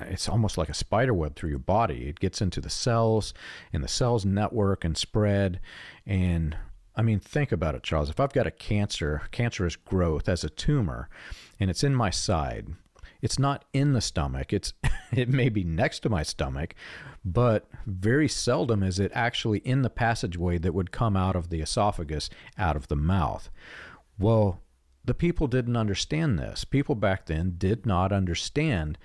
[0.00, 2.08] it's almost like a spider web through your body.
[2.08, 3.34] It gets into the cells,
[3.72, 5.60] and the cells network and spread.
[6.06, 6.56] And
[6.94, 8.10] I mean, think about it, Charles.
[8.10, 11.08] If I've got a cancer, cancerous growth as a tumor,
[11.58, 12.68] and it's in my side,
[13.22, 14.52] it's not in the stomach.
[14.52, 14.74] It's
[15.12, 16.74] it may be next to my stomach,
[17.24, 21.60] but very seldom is it actually in the passageway that would come out of the
[21.60, 22.28] esophagus,
[22.58, 23.48] out of the mouth.
[24.18, 24.60] Well,
[25.04, 26.64] the people didn't understand this.
[26.64, 28.98] People back then did not understand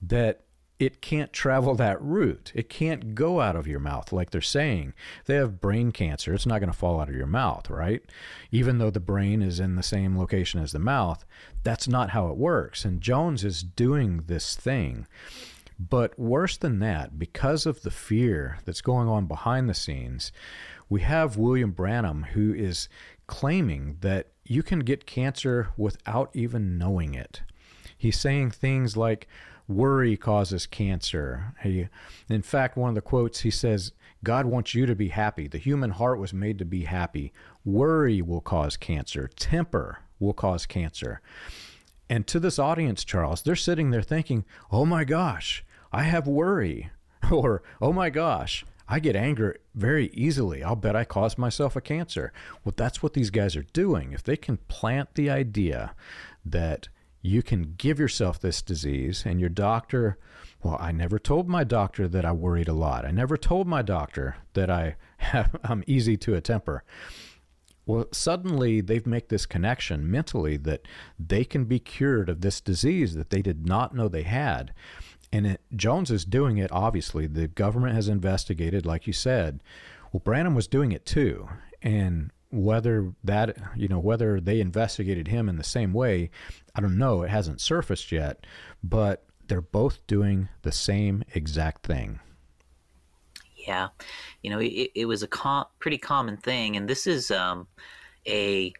[0.00, 0.45] that
[0.78, 2.52] it can't travel that route.
[2.54, 4.92] It can't go out of your mouth like they're saying.
[5.24, 6.34] They have brain cancer.
[6.34, 8.02] It's not going to fall out of your mouth, right?
[8.50, 11.24] Even though the brain is in the same location as the mouth,
[11.62, 12.84] that's not how it works.
[12.84, 15.06] And Jones is doing this thing.
[15.78, 20.30] But worse than that, because of the fear that's going on behind the scenes,
[20.88, 22.88] we have William Branham who is
[23.26, 27.42] claiming that you can get cancer without even knowing it.
[27.96, 29.26] He's saying things like,
[29.68, 31.54] worry causes cancer.
[31.62, 31.88] He,
[32.28, 33.92] in fact, one of the quotes he says,
[34.24, 35.48] God wants you to be happy.
[35.48, 37.32] The human heart was made to be happy.
[37.64, 39.28] Worry will cause cancer.
[39.36, 41.20] Temper will cause cancer.
[42.08, 46.90] And to this audience, Charles, they're sitting there thinking, oh my gosh, I have worry.
[47.32, 50.62] Or, oh my gosh, I get angry very easily.
[50.62, 52.32] I'll bet I caused myself a cancer.
[52.62, 54.12] Well, that's what these guys are doing.
[54.12, 55.94] If they can plant the idea
[56.44, 56.88] that
[57.26, 60.16] you can give yourself this disease and your doctor
[60.62, 63.04] well i never told my doctor that i worried a lot.
[63.04, 66.84] I never told my doctor that i have, i'm easy to a temper.
[67.84, 70.82] Well suddenly they've make this connection mentally that
[71.18, 74.72] they can be cured of this disease that they did not know they had.
[75.32, 77.26] And it, jones is doing it obviously.
[77.26, 79.62] The government has investigated like you said.
[80.12, 81.48] Well branham was doing it too.
[81.82, 86.30] And whether that you know whether they investigated him in the same way
[86.74, 87.22] i don't know.
[87.22, 88.46] It hasn't surfaced yet
[88.82, 92.18] but they're both doing the same exact thing.
[93.66, 93.88] Yeah.
[94.42, 97.66] You know it, it was a com- pretty common thing and this is um,
[98.26, 98.72] a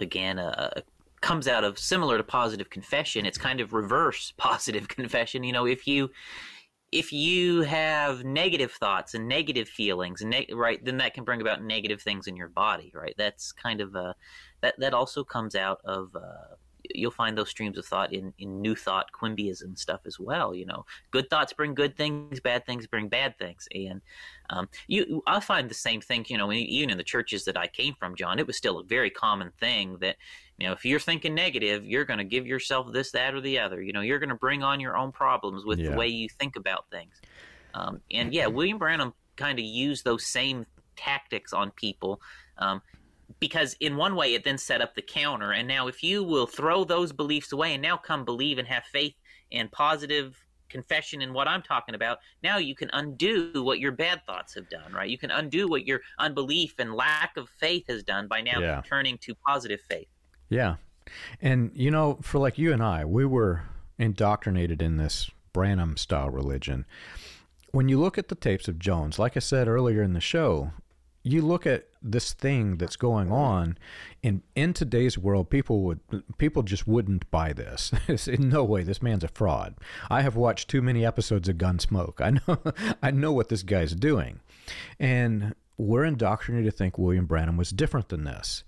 [0.00, 0.82] again a, a
[1.20, 3.26] comes out of similar to positive confession.
[3.26, 5.44] It's kind of reverse positive confession.
[5.44, 6.10] You know if you
[6.92, 11.62] if you have negative thoughts and negative feelings ne- right then that can bring about
[11.62, 13.14] negative things in your body right?
[13.18, 14.14] That's kind of a
[14.60, 16.54] that that also comes out of uh,
[16.94, 20.64] you'll find those streams of thought in, in new thought quimbyism stuff as well you
[20.64, 20.84] know?
[21.10, 24.00] Good thoughts bring good things bad things bring bad things and
[24.50, 27.66] um, you i find the same thing you know even in the churches that i
[27.66, 30.16] came from john it was still a very common thing that
[30.58, 33.58] you know, if you're thinking negative, you're going to give yourself this, that, or the
[33.58, 33.82] other.
[33.82, 35.90] You know, you're going to bring on your own problems with yeah.
[35.90, 37.20] the way you think about things.
[37.74, 40.64] Um, and yeah, William Branham kind of used those same
[40.96, 42.22] tactics on people
[42.56, 42.80] um,
[43.38, 45.52] because, in one way, it then set up the counter.
[45.52, 48.84] And now, if you will throw those beliefs away and now come believe and have
[48.84, 49.14] faith
[49.52, 54.24] and positive confession in what I'm talking about, now you can undo what your bad
[54.24, 55.10] thoughts have done, right?
[55.10, 58.82] You can undo what your unbelief and lack of faith has done by now yeah.
[58.86, 60.08] turning to positive faith.
[60.48, 60.76] Yeah.
[61.40, 63.62] And, you know, for like you and I, we were
[63.98, 66.84] indoctrinated in this Branham style religion.
[67.70, 70.72] When you look at the tapes of Jones, like I said earlier in the show,
[71.26, 73.76] you look at this thing that's going on
[74.22, 75.98] in in today's world people would
[76.38, 77.92] people just wouldn't buy this
[78.28, 79.74] in no way this man's a fraud
[80.08, 83.92] i have watched too many episodes of gunsmoke i know i know what this guy's
[83.92, 84.38] doing
[85.00, 88.64] and we're indoctrinated to think William Branham was different than this.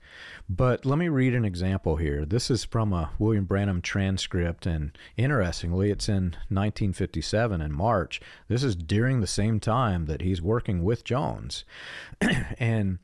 [0.49, 2.25] But let me read an example here.
[2.25, 8.21] This is from a William Branham transcript, and interestingly, it's in 1957 in March.
[8.49, 11.65] This is during the same time that he's working with Jones.
[12.59, 12.99] and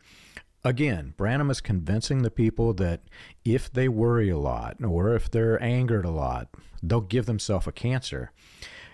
[0.63, 3.03] again, Branham is convincing the people that
[3.45, 6.49] if they worry a lot or if they're angered a lot,
[6.83, 8.33] they'll give themselves a cancer.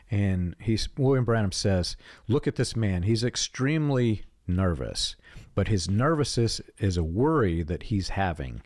[0.09, 1.97] And he's William Branham says,
[2.27, 3.05] "Look at this man.
[3.05, 4.25] He's extremely
[4.57, 5.17] nervous,
[5.55, 8.63] but his nervousness is a worry that he's having.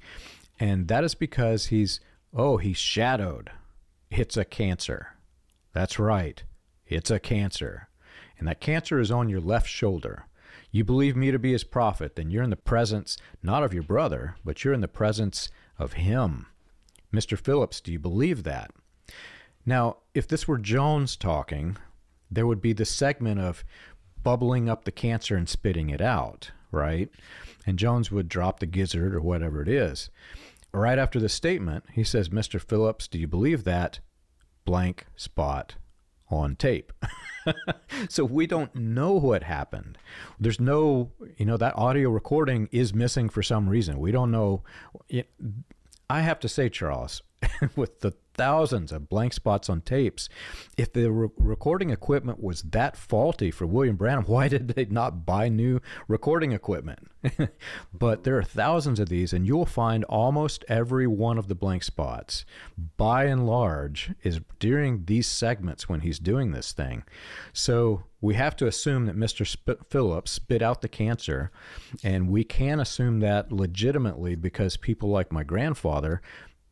[0.59, 2.01] And that is because he's,
[2.32, 3.51] oh, he's shadowed.
[4.11, 5.09] it's a cancer.
[5.72, 6.43] That's right,
[6.87, 7.89] it's a cancer.
[8.39, 10.26] And that cancer is on your left shoulder.
[10.70, 13.82] You believe me to be his prophet, then you're in the presence not of your
[13.82, 16.47] brother, but you're in the presence of him.
[17.12, 17.39] Mr.
[17.39, 18.72] Phillips, do you believe that?
[19.64, 21.76] Now, if this were Jones talking,
[22.30, 23.64] there would be the segment of
[24.24, 27.08] bubbling up the cancer and spitting it out, right?
[27.66, 30.10] And Jones would drop the gizzard or whatever it is.
[30.72, 32.60] Right after the statement, he says, Mr.
[32.60, 34.00] Phillips, do you believe that?
[34.64, 35.76] Blank spot
[36.28, 36.92] on tape.
[38.08, 39.98] so we don't know what happened.
[40.40, 44.00] There's no, you know, that audio recording is missing for some reason.
[44.00, 44.62] We don't know.
[46.10, 47.22] I have to say, Charles,
[47.76, 50.28] with the thousands of blank spots on tapes.
[50.76, 55.24] If the re- recording equipment was that faulty for William Branham, why did they not
[55.24, 57.11] buy new recording equipment?
[57.95, 61.82] but there are thousands of these, and you'll find almost every one of the blank
[61.82, 62.45] spots,
[62.97, 67.05] by and large, is during these segments when he's doing this thing.
[67.53, 69.47] So we have to assume that Mr.
[69.47, 71.51] Sp- Phillips spit out the cancer,
[72.03, 76.20] and we can assume that legitimately because people like my grandfather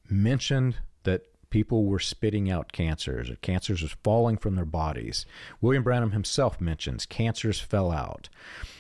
[0.08, 3.30] mentioned that people were spitting out cancers.
[3.30, 5.26] Or cancers was falling from their bodies.
[5.60, 8.28] William Branham himself mentions cancers fell out.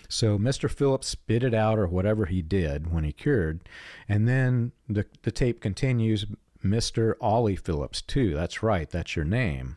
[0.08, 0.70] So Mr.
[0.70, 3.68] Phillips spit it out or whatever he did when he cured.
[4.08, 6.26] And then the, the tape continues
[6.64, 7.14] Mr.
[7.20, 8.34] Ollie Phillips, too.
[8.34, 9.76] That's right, that's your name.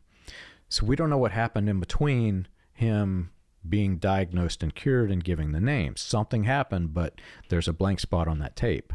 [0.70, 3.32] So we don't know what happened in between him
[3.68, 5.96] being diagnosed and cured and giving the name.
[5.96, 7.20] Something happened, but
[7.50, 8.94] there's a blank spot on that tape.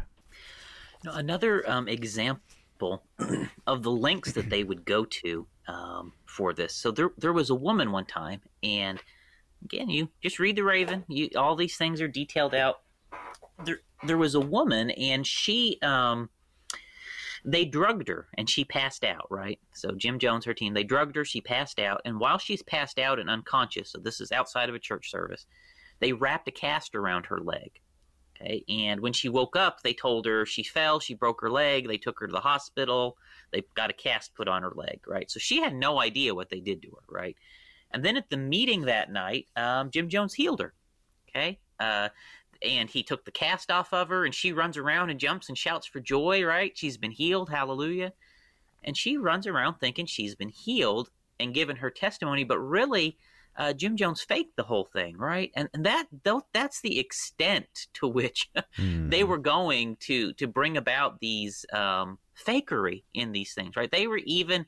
[1.03, 3.03] Now, another um, example
[3.67, 6.75] of the lengths that they would go to um, for this.
[6.75, 8.99] So there, there was a woman one time, and
[9.63, 11.03] again, you just read the Raven.
[11.07, 12.81] You, all these things are detailed out.
[13.65, 16.29] There, there was a woman, and she, um,
[17.43, 19.27] they drugged her, and she passed out.
[19.29, 19.59] Right.
[19.73, 21.25] So Jim Jones, her team, they drugged her.
[21.25, 24.75] She passed out, and while she's passed out and unconscious, so this is outside of
[24.75, 25.45] a church service,
[25.99, 27.80] they wrapped a cast around her leg.
[28.41, 28.63] Okay.
[28.67, 31.97] And when she woke up, they told her she fell, she broke her leg, they
[31.97, 33.17] took her to the hospital,
[33.51, 35.29] they got a cast put on her leg, right?
[35.29, 37.37] So she had no idea what they did to her, right?
[37.91, 40.73] And then at the meeting that night, um, Jim Jones healed her.
[41.29, 41.59] Okay.
[41.79, 42.09] Uh,
[42.63, 45.57] and he took the cast off of her, and she runs around and jumps and
[45.57, 46.77] shouts for joy, right?
[46.77, 48.13] She's been healed, hallelujah.
[48.83, 53.17] And she runs around thinking she's been healed and given her testimony, but really,
[53.57, 55.51] uh, Jim Jones faked the whole thing, right?
[55.55, 56.07] And, and that
[56.53, 59.09] that's the extent to which mm.
[59.11, 63.91] they were going to to bring about these um, fakery in these things, right?
[63.91, 64.65] They were even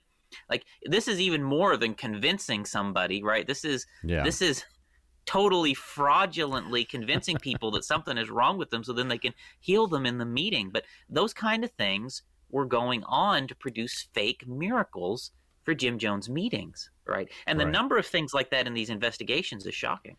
[0.49, 3.47] like this is even more than convincing somebody, right?
[3.47, 4.23] This is yeah.
[4.23, 4.63] this is
[5.25, 9.87] totally fraudulently convincing people that something is wrong with them so then they can heal
[9.87, 10.69] them in the meeting.
[10.71, 15.31] But those kind of things were going on to produce fake miracles
[15.63, 17.29] for Jim Jones meetings right?
[17.47, 17.71] And the right.
[17.71, 20.17] number of things like that in these investigations is shocking.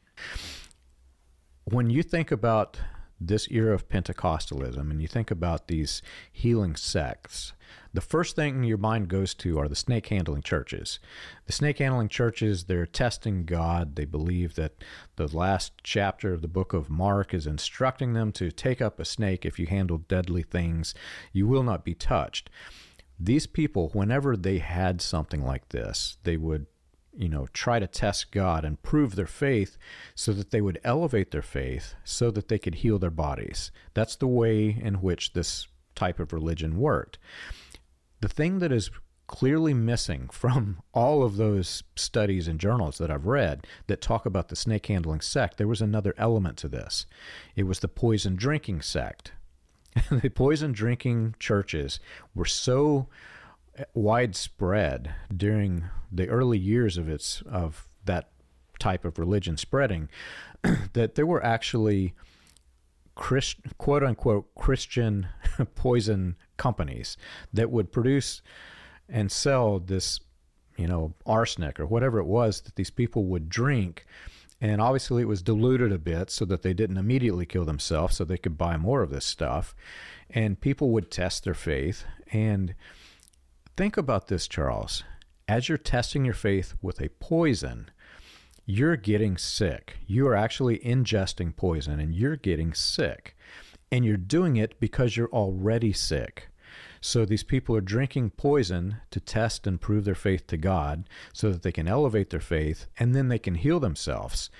[1.64, 2.78] When you think about
[3.20, 7.54] this era of Pentecostalism and you think about these healing sects,
[7.92, 10.98] the first thing your mind goes to are the snake handling churches.
[11.46, 13.94] The snake handling churches, they're testing God.
[13.94, 14.74] They believe that
[15.16, 19.04] the last chapter of the book of Mark is instructing them to take up a
[19.04, 19.46] snake.
[19.46, 20.92] If you handle deadly things,
[21.32, 22.50] you will not be touched.
[23.18, 26.66] These people, whenever they had something like this, they would
[27.16, 29.76] you know, try to test God and prove their faith
[30.14, 33.70] so that they would elevate their faith so that they could heal their bodies.
[33.94, 37.18] That's the way in which this type of religion worked.
[38.20, 38.90] The thing that is
[39.26, 44.48] clearly missing from all of those studies and journals that I've read that talk about
[44.48, 47.06] the snake handling sect, there was another element to this.
[47.56, 49.32] It was the poison drinking sect.
[50.10, 52.00] the poison drinking churches
[52.34, 53.08] were so
[53.92, 58.30] widespread during the early years of its of that
[58.78, 60.08] type of religion spreading
[60.92, 62.14] that there were actually
[63.14, 65.28] Christ, quote unquote Christian
[65.74, 67.16] poison companies
[67.52, 68.42] that would produce
[69.08, 70.20] and sell this,
[70.76, 74.06] you know, arsenic or whatever it was that these people would drink.
[74.60, 78.24] And obviously, it was diluted a bit so that they didn't immediately kill themselves, so
[78.24, 79.74] they could buy more of this stuff.
[80.30, 82.04] And people would test their faith.
[82.32, 82.74] And
[83.76, 85.02] Think about this, Charles.
[85.48, 87.90] As you're testing your faith with a poison,
[88.64, 89.96] you're getting sick.
[90.06, 93.36] You are actually ingesting poison and you're getting sick.
[93.90, 96.50] And you're doing it because you're already sick.
[97.00, 101.50] So these people are drinking poison to test and prove their faith to God so
[101.50, 104.50] that they can elevate their faith and then they can heal themselves.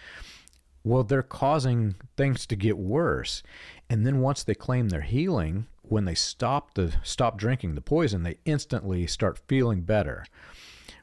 [0.83, 3.45] Well, they're causing things to get worse.
[3.89, 8.23] And then once they claim they're healing, when they stop the stop drinking the poison,
[8.23, 10.25] they instantly start feeling better.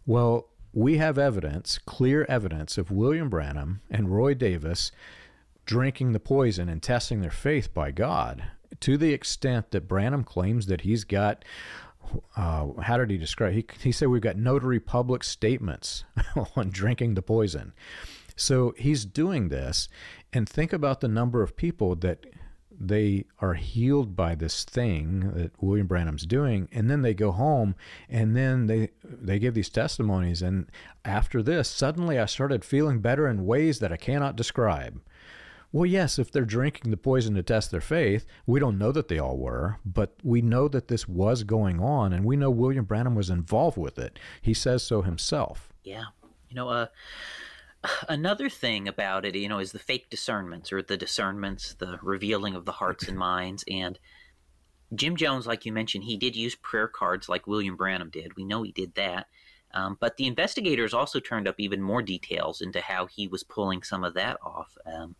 [0.06, 4.92] Well, we have evidence, clear evidence of William Branham and Roy Davis
[5.66, 8.44] drinking the poison and testing their faith by God
[8.80, 11.46] to the extent that Branham claims that he's got
[12.36, 13.54] uh, how did he describe?
[13.54, 16.04] He he said we've got notary public statements
[16.56, 17.74] on drinking the poison.
[18.36, 19.88] So he's doing this,
[20.34, 22.26] and think about the number of people that
[22.88, 27.76] they are healed by this thing that William Branham's doing, and then they go home,
[28.10, 30.70] and then they they give these testimonies, and
[31.06, 35.02] after this, suddenly I started feeling better in ways that I cannot describe.
[35.74, 39.08] Well, yes, if they're drinking the poison to test their faith, we don't know that
[39.08, 42.84] they all were, but we know that this was going on, and we know William
[42.84, 44.20] Branham was involved with it.
[44.42, 45.72] He says so himself.
[45.84, 46.06] Yeah.
[46.50, 46.88] You know, uh,
[48.08, 52.56] another thing about it, you know, is the fake discernments or the discernments, the revealing
[52.56, 53.64] of the hearts and minds.
[53.70, 53.98] And
[54.94, 58.36] Jim Jones, like you mentioned, he did use prayer cards like William Branham did.
[58.36, 59.28] We know he did that.
[59.74, 63.84] Um, but the investigators also turned up even more details into how he was pulling
[63.84, 64.78] some of that off.
[64.86, 65.16] Um,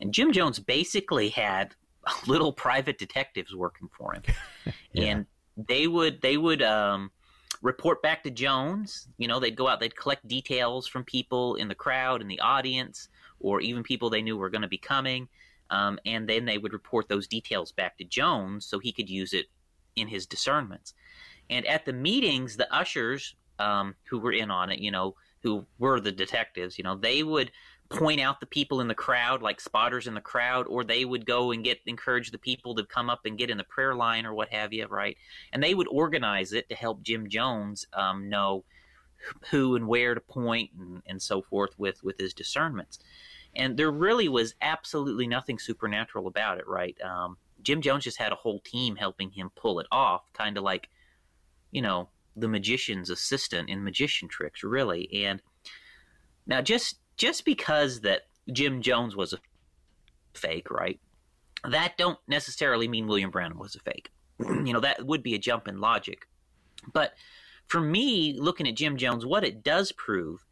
[0.00, 1.74] and Jim Jones basically had
[2.26, 4.22] little private detectives working for him,
[4.92, 5.04] yeah.
[5.04, 5.26] and
[5.56, 7.10] they would they would um,
[7.64, 9.08] report back to Jones.
[9.16, 12.38] You know, they'd go out, they'd collect details from people in the crowd, in the
[12.40, 13.08] audience,
[13.40, 15.26] or even people they knew were going to be coming,
[15.70, 19.32] um, and then they would report those details back to Jones so he could use
[19.32, 19.46] it
[19.96, 20.92] in his discernments.
[21.48, 25.64] And at the meetings, the ushers um, who were in on it, you know, who
[25.78, 27.50] were the detectives, you know, they would
[27.90, 31.26] point out the people in the crowd, like spotters in the crowd, or they would
[31.26, 34.26] go and get encourage the people to come up and get in the prayer line
[34.26, 35.16] or what have you, right?
[35.52, 38.64] And they would organize it to help Jim Jones um, know
[39.50, 42.98] who and where to point and, and so forth with with his discernments.
[43.56, 46.96] And there really was absolutely nothing supernatural about it, right?
[47.02, 50.64] Um, Jim Jones just had a whole team helping him pull it off, kind of
[50.64, 50.88] like,
[51.70, 55.08] you know, the magician's assistant in magician tricks, really.
[55.24, 55.40] And
[56.46, 59.38] now, just just because that Jim Jones was a
[60.34, 61.00] fake, right?
[61.68, 64.10] That don't necessarily mean William Branham was a fake.
[64.40, 66.26] you know, that would be a jump in logic.
[66.92, 67.14] But
[67.66, 70.44] for me, looking at Jim Jones, what it does prove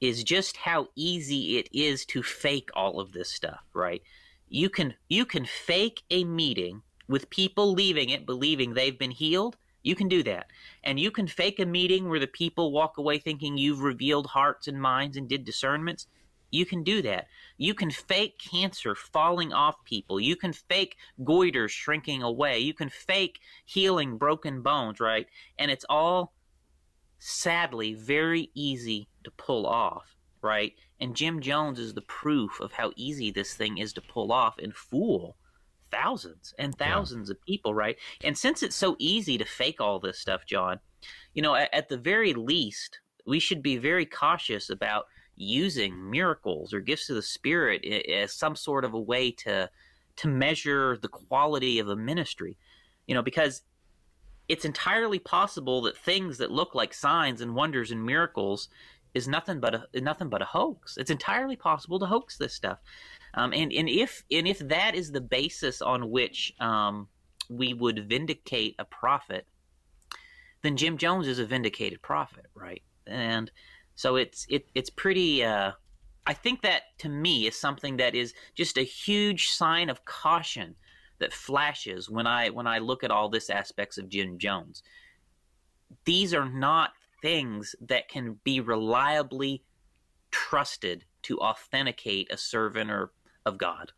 [0.00, 4.02] is just how easy it is to fake all of this stuff, right?
[4.48, 9.56] You can you can fake a meeting with people leaving it believing they've been healed.
[9.86, 10.48] You can do that.
[10.82, 14.66] And you can fake a meeting where the people walk away thinking you've revealed hearts
[14.66, 16.08] and minds and did discernments.
[16.50, 17.28] You can do that.
[17.56, 20.18] You can fake cancer falling off people.
[20.18, 22.58] You can fake goiter shrinking away.
[22.58, 25.28] You can fake healing broken bones, right?
[25.56, 26.32] And it's all
[27.20, 30.72] sadly very easy to pull off, right?
[30.98, 34.58] And Jim Jones is the proof of how easy this thing is to pull off
[34.58, 35.36] and fool
[35.96, 37.32] thousands and thousands yeah.
[37.32, 37.96] of people, right?
[38.22, 40.80] And since it's so easy to fake all this stuff, John,
[41.34, 46.72] you know, at, at the very least, we should be very cautious about using miracles
[46.72, 49.68] or gifts of the spirit as some sort of a way to
[50.16, 52.56] to measure the quality of a ministry
[53.06, 53.60] you know because
[54.48, 58.70] it's entirely possible that things that look like signs and wonders and miracles
[59.12, 62.78] is nothing but a nothing but a hoax it's entirely possible to hoax this stuff
[63.36, 67.06] um, and and if and if that is the basis on which um,
[67.50, 69.46] we would vindicate a prophet,
[70.62, 72.82] then Jim Jones is a vindicated prophet, right?
[73.06, 73.50] And
[73.94, 75.44] so it's it it's pretty.
[75.44, 75.72] Uh,
[76.26, 80.74] I think that to me is something that is just a huge sign of caution
[81.18, 84.82] that flashes when I when I look at all this aspects of Jim Jones.
[86.06, 89.62] These are not things that can be reliably
[90.30, 93.12] trusted to authenticate a servant or
[93.46, 93.92] of God.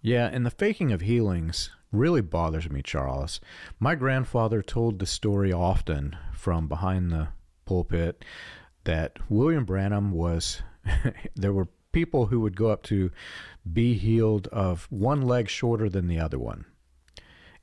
[0.00, 3.40] Yeah, and the faking of healings really bothers me, Charles.
[3.78, 7.28] My grandfather told the story often from behind the
[7.66, 8.24] pulpit
[8.84, 10.62] that William Branham was,
[11.34, 13.10] there were people who would go up to
[13.70, 16.66] be healed of one leg shorter than the other one.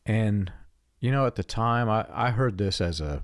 [0.05, 0.51] And,
[0.99, 3.23] you know, at the time, I, I heard this as a,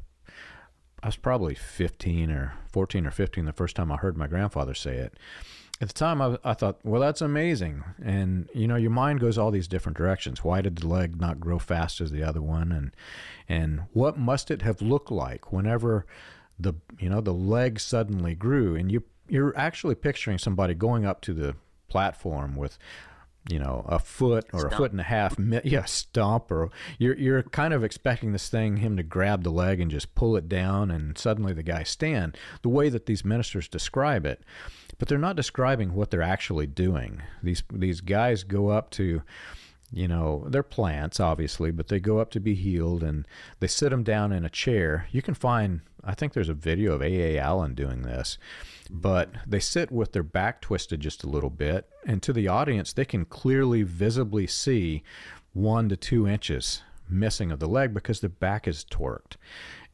[1.02, 4.74] I was probably 15 or 14 or 15 the first time I heard my grandfather
[4.74, 5.18] say it
[5.80, 7.84] at the time I, I, thought well that's amazing.
[8.04, 10.44] And you know your mind goes all these different directions.
[10.44, 12.72] Why did the leg not grow fast as the other one?
[12.72, 12.92] And
[13.48, 16.06] and what must it have looked like whenever
[16.60, 18.76] the you know the leg suddenly grew?
[18.76, 21.56] And you you're actually picturing somebody going up to the
[21.90, 22.78] platform with
[23.50, 24.74] you know a foot or stomp.
[24.74, 28.78] a foot and a half yeah stomp or you're you're kind of expecting this thing
[28.78, 32.38] him to grab the leg and just pull it down and suddenly the guy stand
[32.62, 34.42] the way that these ministers describe it
[34.98, 37.22] but they're not describing what they're actually doing.
[37.44, 39.22] These these guys go up to
[39.90, 43.26] you know, they're plants, obviously, but they go up to be healed and
[43.62, 45.08] they sit them down in a chair.
[45.14, 47.40] You can find, I think there's a video of A.A.
[47.40, 48.38] Allen doing this,
[48.90, 51.88] but they sit with their back twisted just a little bit.
[52.06, 55.04] And to the audience, they can clearly, visibly see
[55.54, 59.38] one to two inches missing of the leg because the back is torqued.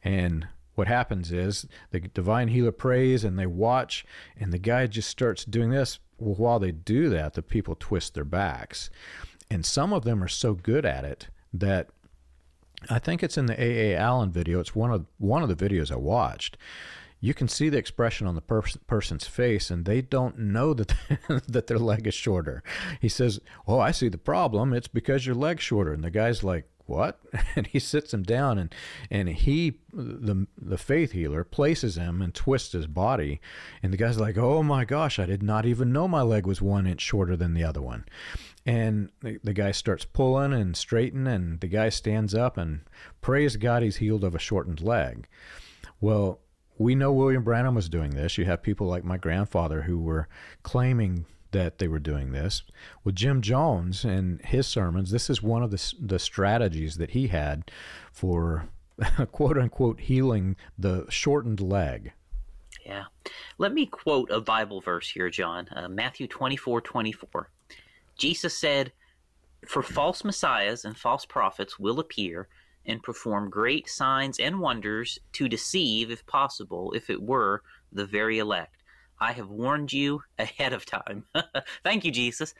[0.02, 4.04] And what happens is the divine healer prays and they watch,
[4.38, 5.98] and the guy just starts doing this.
[6.18, 8.90] Well, while they do that, the people twist their backs.
[9.50, 11.88] And some of them are so good at it that
[12.90, 13.96] I think it's in the A.A.
[13.96, 14.60] Allen video.
[14.60, 16.56] It's one of one of the videos I watched.
[17.24, 20.94] You can see the expression on the per- person's face, and they don't know that
[21.48, 22.62] that their leg is shorter.
[23.00, 24.74] He says, "Oh, I see the problem.
[24.74, 27.18] It's because your leg's shorter." And the guy's like, what
[27.56, 28.74] and he sits him down and
[29.10, 33.40] and he the the faith healer places him and twists his body
[33.82, 36.60] and the guy's like oh my gosh i did not even know my leg was
[36.60, 38.04] one inch shorter than the other one
[38.66, 42.80] and the, the guy starts pulling and straightening and the guy stands up and
[43.22, 45.26] praise god he's healed of a shortened leg
[46.02, 46.40] well
[46.78, 50.28] we know william branham was doing this you have people like my grandfather who were
[50.62, 52.64] claiming that they were doing this.
[53.04, 57.28] With Jim Jones and his sermons, this is one of the, the strategies that he
[57.28, 57.70] had
[58.12, 58.68] for
[59.32, 62.12] quote unquote healing the shortened leg.
[62.84, 63.04] Yeah.
[63.56, 65.68] Let me quote a Bible verse here, John.
[65.74, 67.50] Uh, Matthew 24 24.
[68.18, 68.92] Jesus said,
[69.64, 72.48] For false messiahs and false prophets will appear
[72.86, 77.62] and perform great signs and wonders to deceive, if possible, if it were
[77.92, 78.82] the very elect.
[79.20, 81.24] I have warned you ahead of time.
[81.84, 82.54] Thank you, Jesus.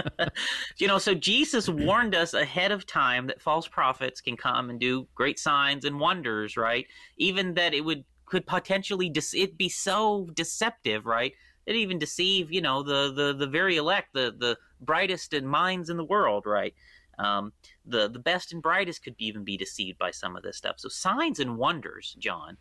[0.78, 4.78] you know, so Jesus warned us ahead of time that false prophets can come and
[4.78, 6.86] do great signs and wonders, right?
[7.16, 11.32] Even that it would could potentially de- it be so deceptive, right?
[11.64, 15.90] It even deceive, you know, the the the very elect, the the brightest and minds
[15.90, 16.74] in the world, right?
[17.18, 17.52] Um,
[17.84, 20.76] the the best and brightest could even be deceived by some of this stuff.
[20.78, 22.56] So signs and wonders, John,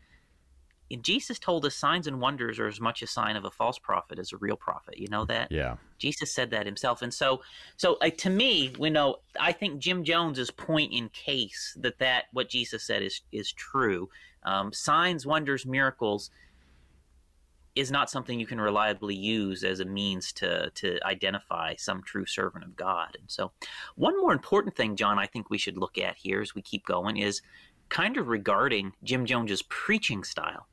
[0.90, 3.78] and Jesus told us signs and wonders are as much a sign of a false
[3.78, 4.98] prophet as a real prophet.
[4.98, 5.52] You know that?
[5.52, 5.76] Yeah.
[5.98, 7.02] Jesus said that himself.
[7.02, 7.42] And so,
[7.76, 12.26] so uh, to me, you know, I think Jim Jones's point in case that that
[12.32, 14.10] what Jesus said is is true.
[14.44, 16.30] Um, signs, wonders, miracles
[17.78, 22.26] is not something you can reliably use as a means to to identify some true
[22.26, 23.16] servant of God.
[23.20, 23.52] And so,
[23.96, 26.86] one more important thing, John, I think we should look at here as we keep
[26.86, 27.42] going is
[27.90, 30.68] kind of regarding Jim Jones's preaching style.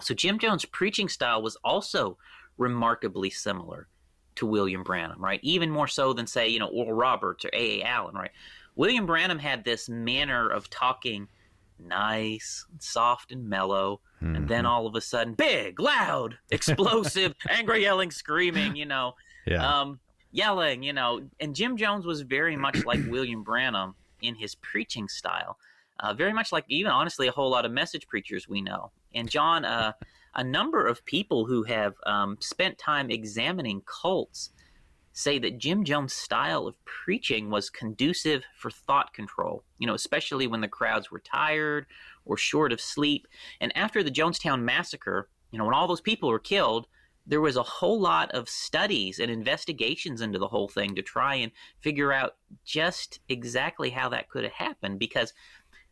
[0.00, 2.18] So Jim Jones' preaching style was also
[2.58, 3.88] remarkably similar
[4.36, 5.40] to William Branham, right?
[5.42, 7.80] Even more so than say, you know, Oral Roberts or A.
[7.80, 7.84] A.
[7.84, 8.32] Allen, right?
[8.74, 11.28] William Branham had this manner of talking
[11.78, 14.36] nice, and soft, and mellow, mm-hmm.
[14.36, 14.72] and then mm-hmm.
[14.72, 19.14] all of a sudden, big, loud, explosive, angry yelling, screaming, you know,
[19.46, 19.80] yeah.
[19.80, 19.98] um,
[20.32, 21.22] yelling, you know.
[21.40, 25.58] And Jim Jones was very much like William Branham in his preaching style
[26.00, 28.90] uh, very much like even honestly a whole lot of message preachers we know.
[29.14, 29.92] And John, uh,
[30.34, 34.50] a number of people who have um, spent time examining cults
[35.14, 40.48] say that Jim Jones' style of preaching was conducive for thought control, you know, especially
[40.48, 41.86] when the crowds were tired
[42.24, 43.28] or short of sleep.
[43.60, 46.88] And after the Jonestown massacre, you know, when all those people were killed,
[47.26, 51.36] there was a whole lot of studies and investigations into the whole thing to try
[51.36, 55.32] and figure out just exactly how that could have happened because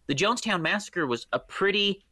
[0.09, 2.05] the Jonestown Massacre was a pretty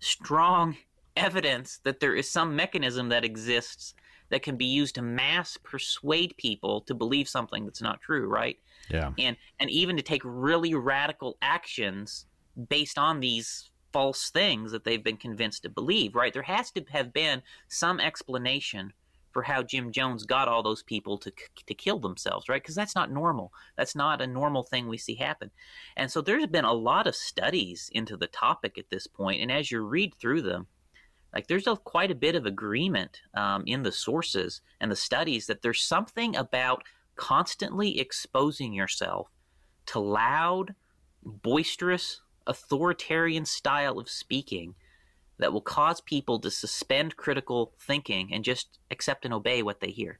[0.00, 0.76] strong
[1.16, 3.94] evidence that there is some mechanism that exists
[4.32, 8.58] that can be used to mass persuade people to believe something that's not true, right?
[8.88, 9.12] Yeah.
[9.18, 12.24] And and even to take really radical actions
[12.68, 16.32] based on these false things that they've been convinced to believe, right?
[16.32, 18.94] There has to have been some explanation
[19.32, 21.32] for how Jim Jones got all those people to
[21.66, 22.62] to kill themselves, right?
[22.62, 23.52] Because that's not normal.
[23.76, 25.50] That's not a normal thing we see happen.
[25.94, 29.52] And so there's been a lot of studies into the topic at this point, and
[29.52, 30.68] as you read through them,
[31.34, 35.46] like there's a, quite a bit of agreement um, in the sources and the studies
[35.46, 36.84] that there's something about
[37.16, 39.28] constantly exposing yourself
[39.86, 40.74] to loud,
[41.24, 44.74] boisterous, authoritarian style of speaking
[45.38, 49.90] that will cause people to suspend critical thinking and just accept and obey what they
[49.90, 50.18] hear.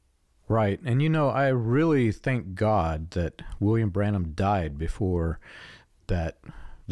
[0.48, 0.80] Right.
[0.84, 5.38] And you know, I really thank God that William Branham died before
[6.08, 6.38] that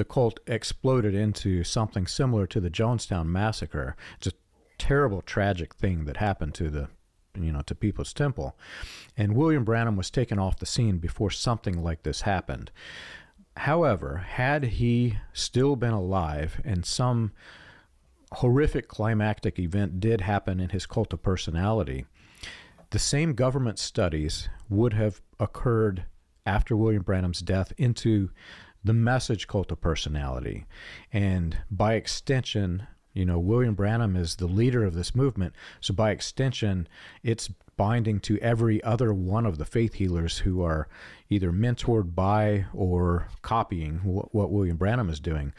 [0.00, 3.96] the cult exploded into something similar to the Jonestown massacre.
[4.16, 4.32] It's a
[4.78, 6.88] terrible tragic thing that happened to the
[7.38, 8.56] you know to People's Temple.
[9.14, 12.70] And William Branham was taken off the scene before something like this happened.
[13.58, 17.32] However, had he still been alive and some
[18.32, 22.06] horrific climactic event did happen in his cult of personality,
[22.88, 26.06] the same government studies would have occurred
[26.46, 28.30] after William Branham's death into
[28.82, 30.66] the message cult of personality.
[31.12, 35.54] And by extension, you know, William Branham is the leader of this movement.
[35.80, 36.88] So by extension,
[37.22, 40.88] it's binding to every other one of the faith healers who are
[41.28, 45.52] either mentored by or copying what, what William Branham is doing.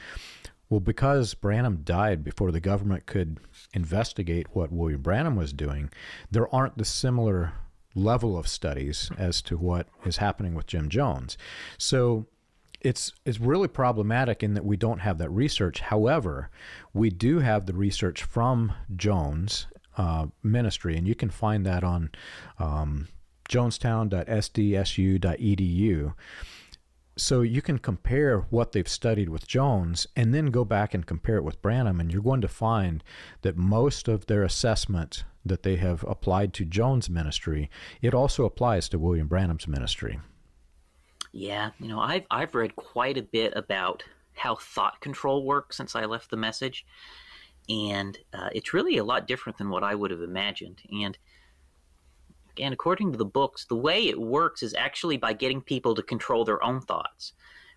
[0.69, 3.39] Well, because Branham died before the government could
[3.73, 5.89] investigate what William Branham was doing,
[6.29, 7.53] there aren't the similar
[7.93, 11.37] level of studies as to what is happening with Jim Jones.
[11.77, 12.27] So
[12.81, 15.81] it's it's really problematic in that we don't have that research.
[15.81, 16.49] However,
[16.93, 19.67] we do have the research from Jones
[19.97, 22.11] uh, Ministry, and you can find that on
[22.59, 23.07] um,
[23.49, 26.13] jonestown.sdsu.edu.
[27.17, 31.35] So you can compare what they've studied with Jones and then go back and compare
[31.35, 33.03] it with Branham, and you're going to find
[33.41, 37.69] that most of their assessment that they have applied to Jones' ministry,
[38.01, 40.19] it also applies to William Branham's ministry.
[41.31, 44.03] Yeah, you know, I've I've read quite a bit about
[44.33, 46.85] how thought control works since I left the message,
[47.69, 50.81] and uh, it's really a lot different than what I would have imagined.
[50.91, 51.17] And
[52.51, 56.03] again, according to the books, the way it works is actually by getting people to
[56.03, 57.33] control their own thoughts.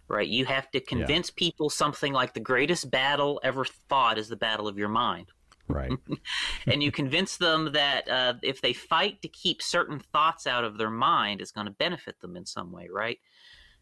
[0.06, 0.28] Right?
[0.28, 1.38] You have to convince yeah.
[1.38, 5.28] people something like the greatest battle ever fought is the battle of your mind.
[5.66, 5.92] Right.
[6.66, 10.76] and you convince them that uh, if they fight to keep certain thoughts out of
[10.76, 13.18] their mind, it's going to benefit them in some way, right?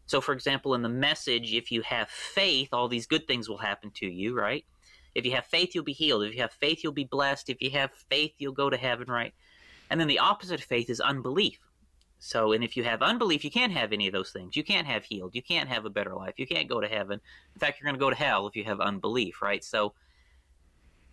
[0.05, 3.57] So, for example, in the message, if you have faith, all these good things will
[3.57, 4.65] happen to you, right?
[5.15, 6.23] If you have faith, you'll be healed.
[6.23, 7.49] If you have faith, you'll be blessed.
[7.49, 9.33] If you have faith, you'll go to heaven, right?
[9.89, 11.59] And then the opposite of faith is unbelief.
[12.19, 14.55] So, and if you have unbelief, you can't have any of those things.
[14.55, 15.35] You can't have healed.
[15.35, 16.35] You can't have a better life.
[16.37, 17.19] You can't go to heaven.
[17.53, 19.63] In fact, you're going to go to hell if you have unbelief, right?
[19.63, 19.93] So,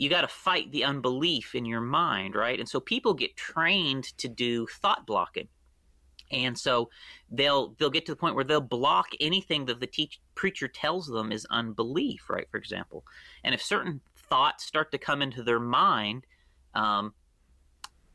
[0.01, 2.59] you got to fight the unbelief in your mind, right?
[2.59, 5.49] And so people get trained to do thought blocking.
[6.31, 6.91] And so
[7.31, 11.07] they'll they'll get to the point where they'll block anything that the teach, preacher tells
[11.07, 12.47] them is unbelief, right?
[12.51, 13.05] For example,
[13.43, 16.27] and if certain thoughts start to come into their mind,
[16.75, 17.15] um,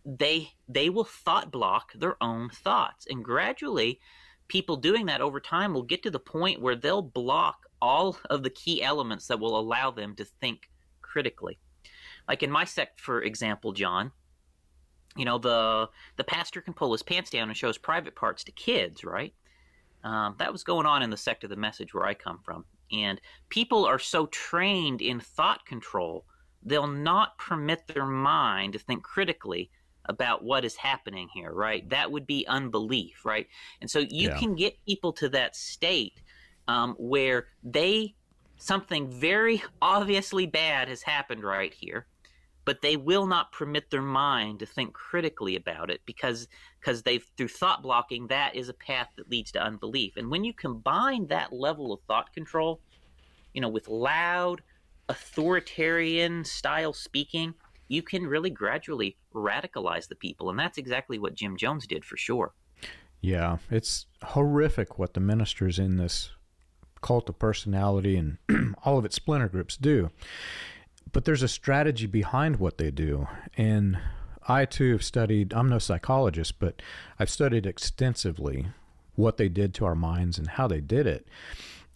[0.06, 4.00] they they will thought block their own thoughts, and gradually,
[4.48, 8.44] people doing that over time will get to the point where they'll block all of
[8.44, 10.70] the key elements that will allow them to think
[11.02, 11.58] critically.
[12.28, 14.12] Like in my sect, for example, John,
[15.16, 18.44] you know the the pastor can pull his pants down and show his private parts
[18.46, 19.34] to kids, right?
[20.04, 22.66] Um, that was going on in the sect of the message where I come from,
[22.92, 26.26] and people are so trained in thought control
[26.66, 29.70] they'll not permit their mind to think critically
[30.06, 31.88] about what is happening here, right?
[31.90, 33.48] That would be unbelief, right?
[33.82, 34.38] And so you yeah.
[34.38, 36.22] can get people to that state
[36.68, 38.16] um, where they
[38.58, 42.08] something very obviously bad has happened right here
[42.66, 46.48] but they will not permit their mind to think critically about it because
[46.80, 50.18] because they've through thought blocking that is a path that leads to unbelief.
[50.18, 52.82] And when you combine that level of thought control
[53.54, 54.62] you know with loud
[55.08, 57.54] authoritarian style speaking
[57.88, 60.50] you can really gradually radicalize the people.
[60.50, 62.54] And that's exactly what jim jones did for sure.
[63.22, 66.32] Yeah it's horrific what the ministers in this
[67.02, 68.40] cult of personality and
[68.84, 70.10] all of its splinter groups do
[71.16, 73.26] but there's a strategy behind what they do.
[73.56, 73.98] And
[74.50, 76.82] I too have studied, I'm no psychologist, but
[77.18, 78.68] I've studied extensively
[79.16, 81.26] what they did to our minds and how they did it.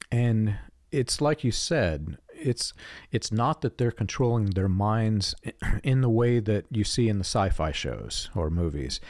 [0.09, 0.55] And
[0.89, 2.72] it's like you said, it's
[3.11, 5.36] it's not that they're controlling their minds
[5.84, 9.01] in the way that you see in the sci-fi shows or movies.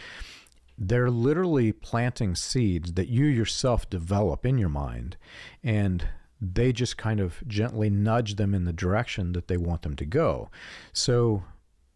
[0.76, 5.18] They're literally planting seeds that you yourself develop in your mind.
[5.64, 6.08] And
[6.42, 10.06] they just kind of gently nudge them in the direction that they want them to
[10.06, 10.50] go.
[10.94, 11.44] So,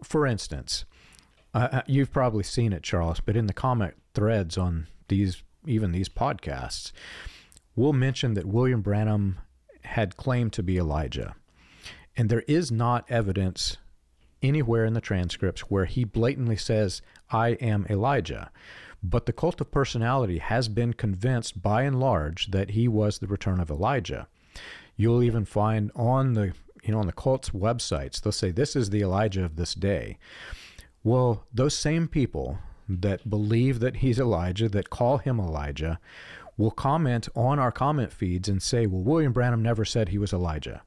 [0.04, 0.86] for instance,
[1.54, 6.10] uh, you've probably seen it, Charles, but in the comment threads on these, even these
[6.10, 6.92] podcasts,
[7.76, 9.38] we'll mention that William Branham
[9.84, 11.36] had claimed to be Elijah.
[12.16, 13.78] And there is not evidence
[14.42, 18.52] anywhere in the transcripts where he blatantly says, I am Elijah.
[19.04, 23.28] But the cult of personality has been convinced by and large that he was the
[23.28, 24.28] return of Elijah.
[24.96, 28.90] You'll even find on the you know on the cult's websites they'll say this is
[28.90, 30.18] the Elijah of this day.
[31.04, 36.00] Well, those same people that believe that he's Elijah, that call him Elijah,
[36.58, 40.32] will comment on our comment feeds and say, "Well, William Branham never said he was
[40.32, 40.82] Elijah."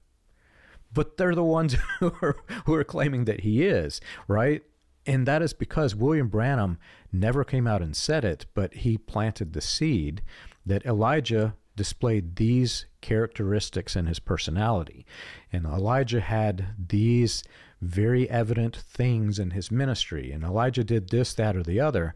[0.93, 4.62] But they're the ones who are, who are claiming that he is, right?
[5.07, 6.78] And that is because William Branham
[7.12, 10.22] never came out and said it, but he planted the seed
[10.64, 15.07] that Elijah displayed these characteristics in his personality.
[15.52, 17.44] And Elijah had these
[17.80, 20.32] very evident things in his ministry.
[20.32, 22.14] And Elijah did this, that, or the other.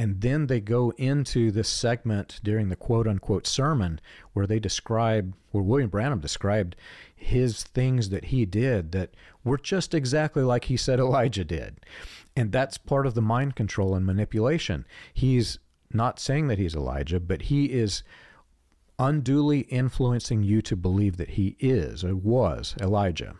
[0.00, 4.00] And then they go into this segment during the quote unquote sermon
[4.32, 6.74] where they describe, where William Branham described
[7.14, 9.10] his things that he did that
[9.44, 11.84] were just exactly like he said Elijah did.
[12.34, 14.86] And that's part of the mind control and manipulation.
[15.12, 15.58] He's
[15.92, 18.02] not saying that he's Elijah, but he is
[18.98, 23.34] unduly influencing you to believe that he is or was Elijah.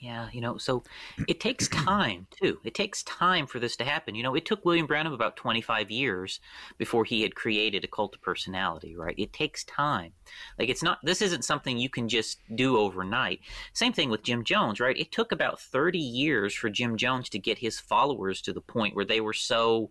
[0.00, 0.84] Yeah, you know, so
[1.26, 2.58] it takes time too.
[2.62, 4.14] It takes time for this to happen.
[4.14, 6.38] You know, it took William Branham about 25 years
[6.76, 9.16] before he had created a cult of personality, right?
[9.18, 10.12] It takes time.
[10.56, 13.40] Like it's not this isn't something you can just do overnight.
[13.72, 14.96] Same thing with Jim Jones, right?
[14.96, 18.94] It took about 30 years for Jim Jones to get his followers to the point
[18.94, 19.90] where they were so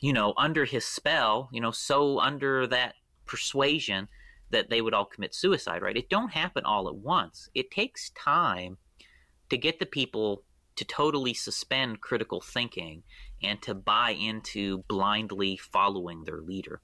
[0.00, 2.94] you know, under his spell, you know, so under that
[3.26, 4.08] persuasion
[4.50, 5.96] that they would all commit suicide, right?
[5.96, 7.48] It don't happen all at once.
[7.54, 8.78] It takes time
[9.48, 10.44] to get the people
[10.76, 13.02] to totally suspend critical thinking
[13.42, 16.80] and to buy into blindly following their leader.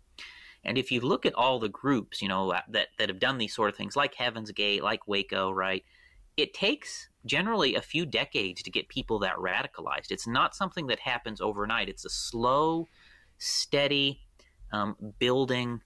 [0.65, 3.55] And if you look at all the groups, you know, that, that have done these
[3.55, 5.85] sort of things, like Heaven's Gate, like Waco, right?
[6.37, 10.11] It takes generally a few decades to get people that radicalized.
[10.11, 11.89] It's not something that happens overnight.
[11.89, 12.89] It's a slow,
[13.39, 14.21] steady,
[14.73, 15.81] um, building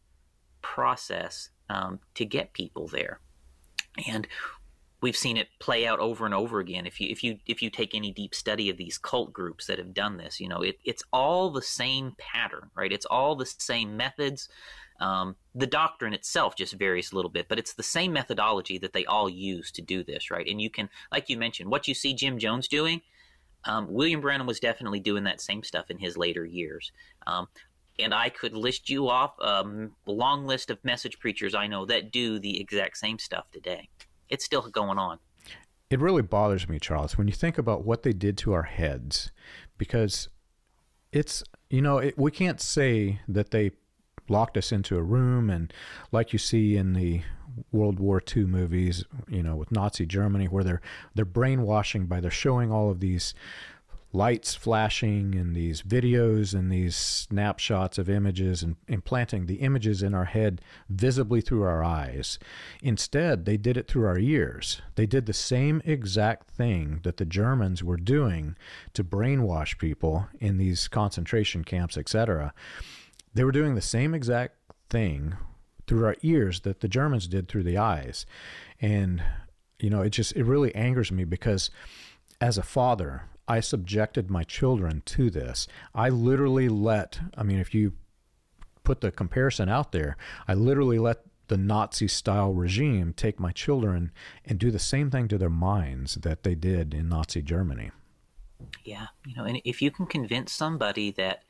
[0.62, 3.20] process um, to get people there.
[4.08, 4.26] And
[5.00, 6.84] we've seen it play out over and over again.
[6.84, 9.78] If you if you if you take any deep study of these cult groups that
[9.78, 12.92] have done this, you know it, it's all the same pattern, right?
[12.92, 14.48] It's all the same methods.
[15.00, 18.92] Um, the doctrine itself just varies a little bit, but it's the same methodology that
[18.92, 20.46] they all use to do this, right?
[20.46, 23.00] And you can, like you mentioned, what you see Jim Jones doing.
[23.64, 26.92] Um, William Branham was definitely doing that same stuff in his later years.
[27.26, 27.48] Um,
[28.02, 31.84] and I could list you off um, a long list of message preachers I know
[31.86, 33.88] that do the exact same stuff today.
[34.28, 35.18] It's still going on.
[35.90, 39.32] It really bothers me, Charles, when you think about what they did to our heads,
[39.76, 40.28] because
[41.12, 43.72] it's, you know, it, we can't say that they
[44.28, 45.72] locked us into a room and,
[46.12, 47.22] like you see in the
[47.72, 50.80] World War II movies, you know, with Nazi Germany, where they're
[51.14, 53.34] they're brainwashing by they're showing all of these
[54.12, 60.14] lights flashing and these videos and these snapshots of images and implanting the images in
[60.14, 62.38] our head visibly through our eyes.
[62.82, 64.82] Instead, they did it through our ears.
[64.96, 68.56] They did the same exact thing that the Germans were doing
[68.94, 72.52] to brainwash people in these concentration camps, etc.
[73.32, 74.56] They were doing the same exact
[74.88, 75.36] thing
[75.86, 78.26] through our ears that the Germans did through the eyes.
[78.80, 79.22] And
[79.78, 81.70] you know, it just it really angers me because
[82.40, 85.66] as a father, I subjected my children to this.
[85.92, 87.94] I literally let, I mean, if you
[88.84, 94.12] put the comparison out there, I literally let the Nazi style regime take my children
[94.44, 97.90] and do the same thing to their minds that they did in Nazi Germany.
[98.84, 101.42] Yeah, you know, and if you can convince somebody that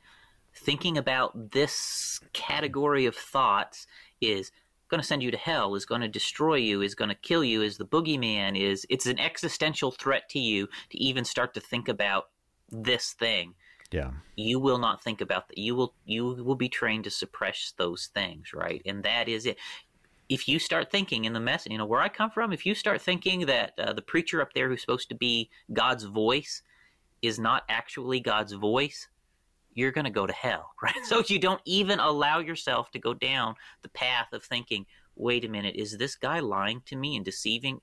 [0.54, 3.86] thinking about this category of thoughts
[4.22, 4.52] is
[4.90, 7.44] going to send you to hell, is going to destroy you, is going to kill
[7.44, 11.60] you, is the boogeyman, is it's an existential threat to you to even start to
[11.60, 12.28] think about
[12.70, 13.54] this thing.
[13.90, 14.10] Yeah.
[14.36, 15.58] You will not think about that.
[15.58, 18.82] You will you will be trained to suppress those things, right?
[18.86, 19.58] And that is it.
[20.28, 22.52] If you start thinking in the mess, you know where I come from.
[22.52, 26.04] If you start thinking that uh, the preacher up there who's supposed to be God's
[26.04, 26.62] voice
[27.20, 29.08] is not actually God's voice,
[29.74, 31.04] you're going to go to hell, right?
[31.04, 35.48] So you don't even allow yourself to go down the path of thinking, wait a
[35.48, 37.80] minute, is this guy lying to me and deceiving?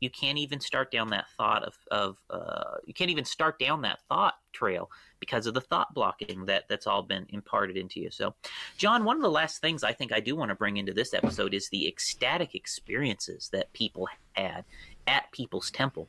[0.00, 3.82] You can't even start down that thought of, of uh, you can't even start down
[3.82, 8.10] that thought trail because of the thought blocking that that's all been imparted into you.
[8.10, 8.34] So,
[8.78, 11.12] John, one of the last things I think I do want to bring into this
[11.12, 14.64] episode is the ecstatic experiences that people had
[15.06, 16.08] at People's Temple.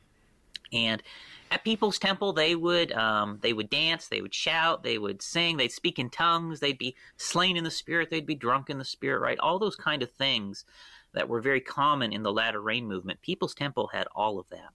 [0.72, 1.02] And
[1.50, 5.56] at People's Temple, they would um, they would dance, they would shout, they would sing,
[5.56, 8.84] they'd speak in tongues, they'd be slain in the spirit, they'd be drunk in the
[8.84, 9.38] spirit, right?
[9.38, 10.64] All those kind of things
[11.12, 13.20] that were very common in the latter rain movement.
[13.20, 14.70] People's Temple had all of that.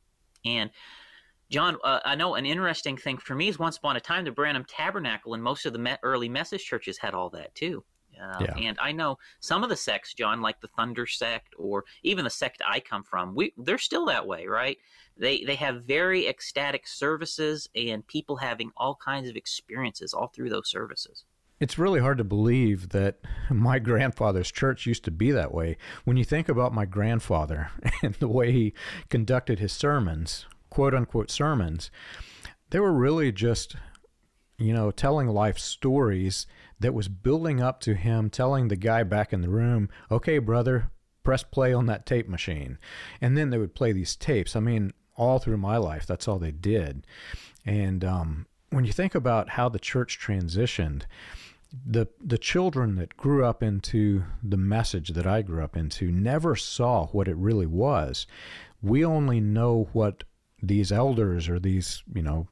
[0.46, 0.70] And
[1.50, 4.32] John, uh, I know an interesting thing for me is once upon a time the
[4.32, 7.84] Branham Tabernacle and most of the me- early message churches had all that too.
[8.22, 8.56] Uh, yeah.
[8.58, 12.30] And I know some of the sects, John, like the Thunder sect or even the
[12.30, 14.78] sect I come from, we they're still that way, right?
[15.18, 20.50] They they have very ecstatic services and people having all kinds of experiences all through
[20.50, 21.26] those services.
[21.60, 25.78] It's really hard to believe that my grandfather's church used to be that way.
[26.04, 27.72] When you think about my grandfather
[28.04, 28.74] and the way he
[29.10, 31.90] conducted his sermons, quote unquote sermons,
[32.70, 33.76] they were really just
[34.58, 36.48] you know, telling life stories
[36.80, 40.92] that was building up to him telling the guy back in the room, okay, brother,
[41.24, 42.78] press play on that tape machine.
[43.20, 44.56] And then they would play these tapes.
[44.56, 47.06] I mean, all through my life, that's all they did.
[47.66, 51.04] And um, when you think about how the church transitioned,
[51.86, 56.56] the the children that grew up into the message that I grew up into never
[56.56, 58.26] saw what it really was.
[58.82, 60.24] We only know what
[60.62, 62.48] these elders or these, you know,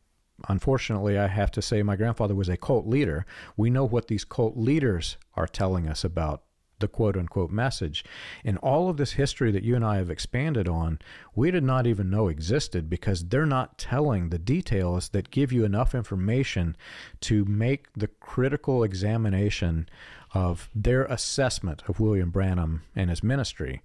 [0.48, 3.26] unfortunately, I have to say my grandfather was a cult leader.
[3.58, 6.44] We know what these cult leaders are telling us about
[6.80, 8.04] the quote unquote message.
[8.44, 11.00] And all of this history that you and I have expanded on,
[11.34, 15.64] we did not even know existed because they're not telling the details that give you
[15.64, 16.76] enough information
[17.22, 19.88] to make the critical examination
[20.36, 23.82] of their assessment of William Branham and his ministry.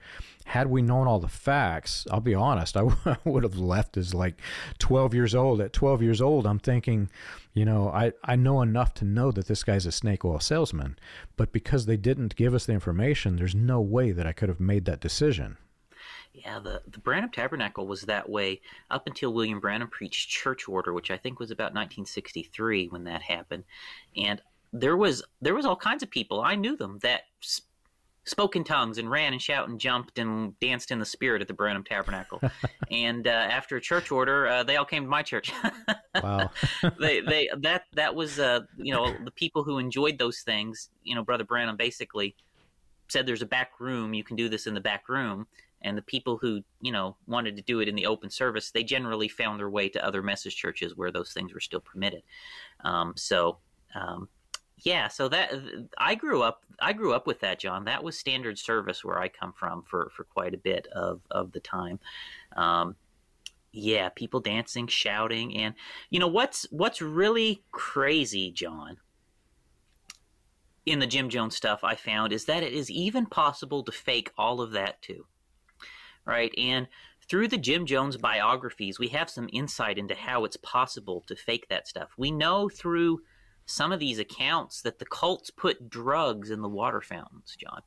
[0.46, 2.82] Had we known all the facts, I'll be honest, I
[3.24, 4.34] would have left as like
[4.80, 5.60] 12 years old.
[5.60, 7.08] At 12 years old, I'm thinking,
[7.54, 10.98] you know, I, I know enough to know that this guy's a snake oil salesman.
[11.36, 14.60] But because they didn't give us the information, there's no way that I could have
[14.60, 15.56] made that decision.
[16.32, 20.92] Yeah, the, the Branham Tabernacle was that way up until William Branham preached church order,
[20.92, 23.64] which I think was about 1963 when that happened.
[24.16, 24.40] And
[24.72, 27.66] there was there was all kinds of people I knew them that sp-
[28.24, 31.48] spoke in tongues and ran and shouted and jumped and danced in the spirit at
[31.48, 32.40] the Branham Tabernacle.
[32.90, 35.52] and uh, after a church order, uh, they all came to my church.
[36.22, 36.50] wow.
[37.00, 40.90] they they that that was uh, you know the people who enjoyed those things.
[41.02, 42.36] You know, Brother Branham basically
[43.08, 45.46] said there's a back room you can do this in the back room
[45.82, 48.84] and the people who you know wanted to do it in the open service they
[48.84, 52.22] generally found their way to other message churches where those things were still permitted
[52.84, 53.58] um, so
[53.96, 54.28] um,
[54.82, 55.52] yeah, so that
[55.98, 57.84] I grew up I grew up with that, John.
[57.84, 61.52] That was standard service where I come from for for quite a bit of of
[61.52, 62.00] the time.
[62.56, 62.96] Um,
[63.72, 65.74] yeah, people dancing, shouting, and
[66.08, 68.96] you know what's what's really crazy, John.
[70.86, 74.32] In the Jim Jones stuff, I found is that it is even possible to fake
[74.38, 75.26] all of that too,
[76.24, 76.52] right?
[76.56, 76.88] And
[77.28, 81.66] through the Jim Jones biographies, we have some insight into how it's possible to fake
[81.68, 82.08] that stuff.
[82.16, 83.20] We know through
[83.70, 87.82] some of these accounts that the cults put drugs in the water fountains, John.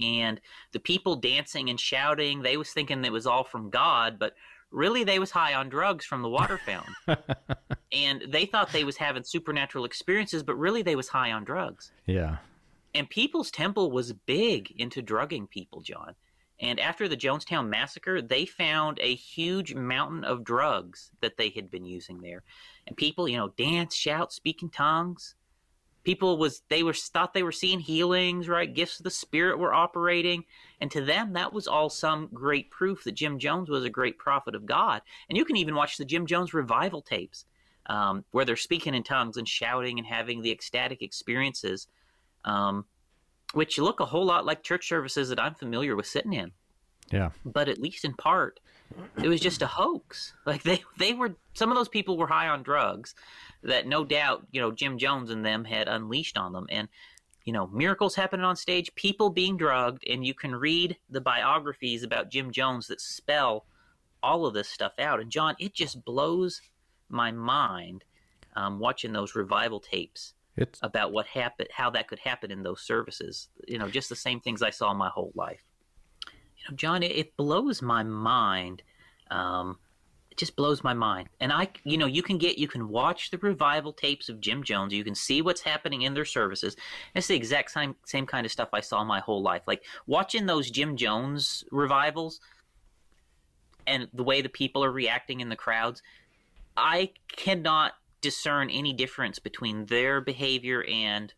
[0.00, 0.40] And
[0.72, 4.34] the people dancing and shouting, they was thinking it was all from God, but
[4.70, 6.94] really they was high on drugs from the water fountain.
[7.92, 11.92] and they thought they was having supernatural experiences, but really they was high on drugs.
[12.06, 12.38] Yeah.
[12.94, 16.14] And People's Temple was big into drugging people, John.
[16.60, 21.70] And after the Jonestown massacre, they found a huge mountain of drugs that they had
[21.70, 22.42] been using there.
[22.86, 25.34] And people, you know, dance, shout, speak in tongues.
[26.02, 28.72] People was they were thought they were seeing healings, right?
[28.72, 30.44] Gifts of the spirit were operating,
[30.82, 34.18] and to them that was all some great proof that Jim Jones was a great
[34.18, 35.00] prophet of God.
[35.30, 37.46] And you can even watch the Jim Jones revival tapes,
[37.86, 41.86] um, where they're speaking in tongues and shouting and having the ecstatic experiences.
[42.44, 42.84] Um,
[43.54, 46.50] which look a whole lot like church services that I'm familiar with sitting in.
[47.10, 47.30] Yeah.
[47.44, 48.60] But at least in part,
[49.22, 50.34] it was just a hoax.
[50.46, 53.14] Like they they were some of those people were high on drugs
[53.62, 56.88] that no doubt, you know, Jim Jones and them had unleashed on them and
[57.44, 62.02] you know, miracles happening on stage, people being drugged, and you can read the biographies
[62.02, 63.66] about Jim Jones that spell
[64.22, 65.20] all of this stuff out.
[65.20, 66.62] And John, it just blows
[67.10, 68.02] my mind
[68.56, 72.80] um, watching those revival tapes it's, about what happened, how that could happen in those
[72.80, 73.48] services.
[73.68, 75.62] You know, just the same things I saw my whole life.
[76.64, 78.82] You know, John, it, it blows my mind.
[79.30, 79.78] Um,
[80.30, 81.28] it just blows my mind.
[81.40, 84.64] And I, you know, you can get, you can watch the revival tapes of Jim
[84.64, 84.92] Jones.
[84.92, 86.76] You can see what's happening in their services.
[87.14, 89.62] It's the exact same, same kind of stuff I saw my whole life.
[89.66, 92.40] Like watching those Jim Jones revivals
[93.86, 96.02] and the way the people are reacting in the crowds.
[96.76, 101.34] I cannot discern any difference between their behavior and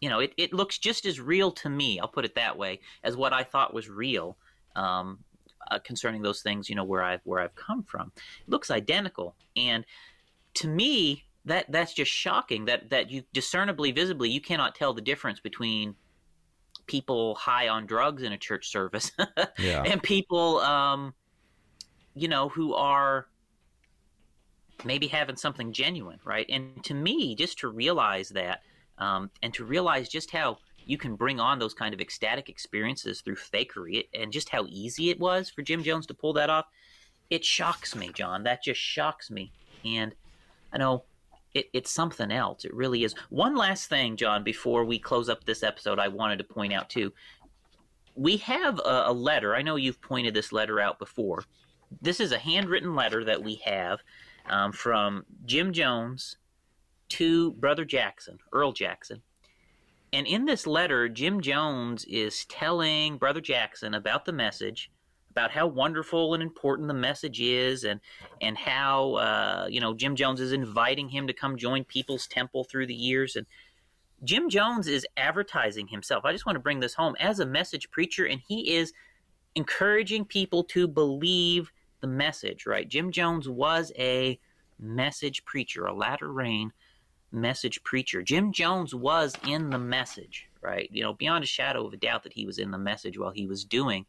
[0.00, 2.78] you know it, it looks just as real to me i'll put it that way
[3.02, 4.36] as what i thought was real
[4.78, 5.18] um,
[5.70, 9.34] uh, concerning those things you know where i've where i've come from it looks identical
[9.56, 9.84] and
[10.54, 15.00] to me that that's just shocking that that you discernibly visibly you cannot tell the
[15.00, 15.94] difference between
[16.86, 19.12] people high on drugs in a church service
[19.58, 19.82] yeah.
[19.84, 21.12] and people um,
[22.14, 23.26] you know who are
[24.84, 26.46] maybe having something genuine, right?
[26.48, 28.62] And to me, just to realize that,
[28.98, 30.58] um, and to realize just how
[30.88, 35.10] you can bring on those kind of ecstatic experiences through fakery, and just how easy
[35.10, 36.64] it was for Jim Jones to pull that off,
[37.28, 38.42] it shocks me, John.
[38.44, 39.52] That just shocks me.
[39.84, 40.14] And
[40.72, 41.04] I know
[41.52, 42.64] it, it's something else.
[42.64, 43.14] It really is.
[43.28, 46.88] One last thing, John, before we close up this episode, I wanted to point out
[46.88, 47.12] too.
[48.14, 49.54] We have a, a letter.
[49.54, 51.44] I know you've pointed this letter out before.
[52.00, 54.00] This is a handwritten letter that we have
[54.48, 56.38] um, from Jim Jones
[57.10, 59.20] to Brother Jackson, Earl Jackson.
[60.12, 64.90] And in this letter, Jim Jones is telling Brother Jackson about the message,
[65.30, 68.00] about how wonderful and important the message is, and
[68.40, 72.64] and how uh, you know Jim Jones is inviting him to come join People's Temple
[72.64, 73.46] through the years, and
[74.24, 76.24] Jim Jones is advertising himself.
[76.24, 78.92] I just want to bring this home as a message preacher, and he is
[79.54, 81.70] encouraging people to believe
[82.00, 82.64] the message.
[82.64, 82.88] Right?
[82.88, 84.40] Jim Jones was a
[84.78, 86.72] message preacher, a latter rain
[87.32, 88.22] message preacher.
[88.22, 90.88] Jim Jones was in the message, right?
[90.90, 93.30] You know, beyond a shadow of a doubt that he was in the message while
[93.30, 94.06] he was doing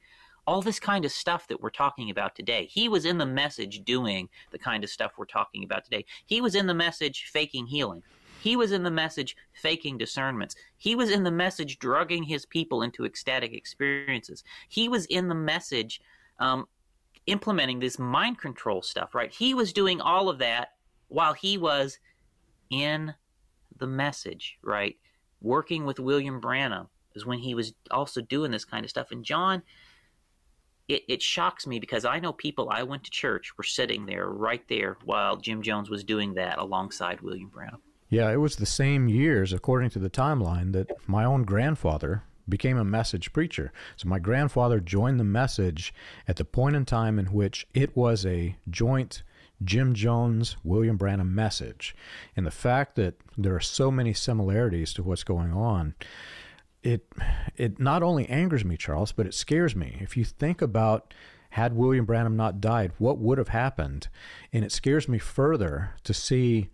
[0.47, 2.65] all this kind of stuff that we're talking about today.
[2.65, 6.05] He was in the message doing the kind of stuff we're talking about today.
[6.25, 8.01] He was in the message faking healing.
[8.41, 10.55] He was in the message faking discernments.
[10.77, 14.43] He was in the message drugging his people into ecstatic experiences.
[14.69, 16.01] He was in the message
[16.39, 16.65] um,
[17.27, 19.31] implementing this mind control stuff, right?
[19.31, 20.69] He was doing all of that
[21.09, 21.99] while he was
[22.69, 23.13] in
[23.77, 24.97] the message, right?
[25.41, 29.11] Working with William Branham is when he was also doing this kind of stuff.
[29.11, 29.63] And John,
[30.87, 34.27] it, it shocks me because I know people I went to church were sitting there
[34.27, 37.81] right there while Jim Jones was doing that alongside William Branham.
[38.09, 42.77] Yeah, it was the same years, according to the timeline, that my own grandfather became
[42.77, 43.71] a message preacher.
[43.95, 45.93] So my grandfather joined the message
[46.27, 49.21] at the point in time in which it was a joint
[49.63, 51.95] Jim Jones, William Branham message.
[52.35, 55.95] And the fact that there are so many similarities to what's going on,
[56.81, 57.05] it
[57.55, 59.97] it not only angers me, Charles, but it scares me.
[59.99, 61.13] If you think about
[61.51, 64.07] had William Branham not died, what would have happened?
[64.53, 66.69] And it scares me further to see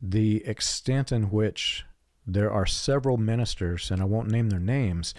[0.00, 1.84] the extent in which
[2.26, 5.14] there are several ministers, and I won't name their names,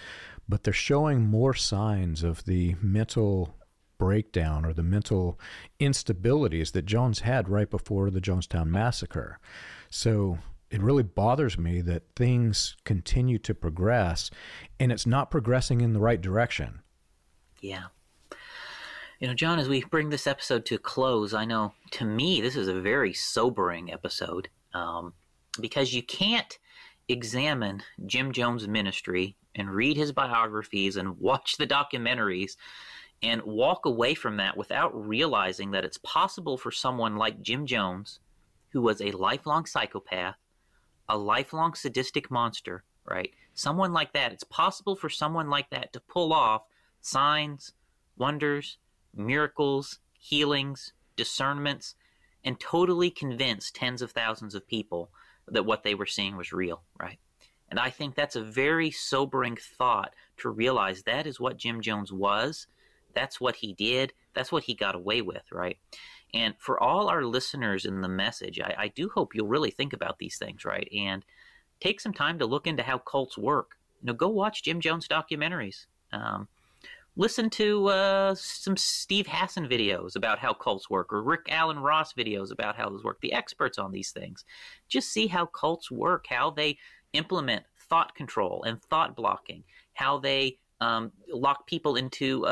[0.50, 3.56] but they're showing more signs of the mental
[3.98, 5.40] breakdown or the mental
[5.80, 9.40] instabilities that Jones had right before the Jonestown massacre.
[9.90, 10.40] So
[10.70, 14.32] it really bothers me that things continue to progress
[14.80, 16.82] and it's not progressing in the right direction.
[17.62, 17.86] Yeah.
[19.20, 22.42] You know, John, as we bring this episode to a close, I know to me
[22.42, 25.14] this is a very sobering episode um,
[25.62, 26.58] because you can't
[27.08, 32.56] examine Jim Jones' ministry and read his biographies and watch the documentaries
[33.24, 38.20] and walk away from that without realizing that it's possible for someone like Jim Jones,
[38.70, 40.36] who was a lifelong psychopath,
[41.08, 43.32] a lifelong sadistic monster, right?
[43.54, 46.64] Someone like that, it's possible for someone like that to pull off
[47.00, 47.74] signs,
[48.18, 48.78] wonders,
[49.16, 51.96] miracles, healings, discernments,
[52.44, 55.10] and totally convince tens of thousands of people
[55.48, 57.20] that what they were seeing was real, right?
[57.70, 62.12] And I think that's a very sobering thought to realize that is what Jim Jones
[62.12, 62.68] was
[63.14, 64.14] that's what he did.
[64.34, 65.78] That's what he got away with, right?
[66.34, 69.94] And for all our listeners in the message, I, I do hope you'll really think
[69.94, 70.90] about these things, right?
[70.96, 71.24] And
[71.80, 73.78] take some time to look into how cults work.
[74.02, 75.86] You know, go watch Jim Jones documentaries.
[76.12, 76.48] Um,
[77.16, 82.14] listen to uh, some Steve Hassan videos about how cults work, or Rick Alan Ross
[82.14, 83.22] videos about how those work.
[83.22, 84.44] The experts on these things.
[84.90, 86.78] Just see how cults work, how they
[87.14, 89.64] implement thought control and thought blocking,
[89.94, 92.50] how they um, lock people into a,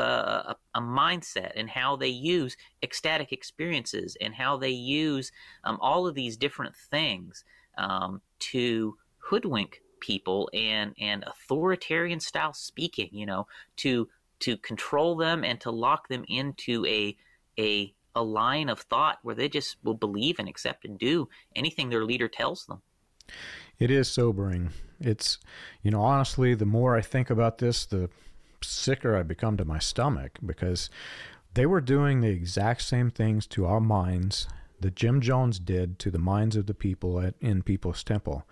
[0.54, 5.30] a, a, mindset and how they use ecstatic experiences and how they use
[5.64, 7.44] um, all of these different things
[7.76, 13.46] um, to hoodwink people and and authoritarian style speaking you know
[13.76, 14.08] to
[14.40, 17.16] to control them and to lock them into a
[17.58, 21.88] a a line of thought where they just will believe and accept and do anything
[21.88, 22.82] their leader tells them
[23.78, 24.70] it is sobering.
[25.06, 25.38] It's,
[25.82, 28.10] you know, honestly, the more I think about this, the
[28.62, 30.88] sicker I become to my stomach because
[31.54, 34.48] they were doing the exact same things to our minds
[34.80, 38.46] that Jim Jones did to the minds of the people at, in People's Temple.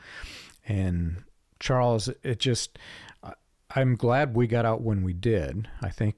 [0.67, 1.25] And
[1.59, 2.79] Charles, it just,
[3.75, 5.69] I'm glad we got out when we did.
[5.83, 6.17] I think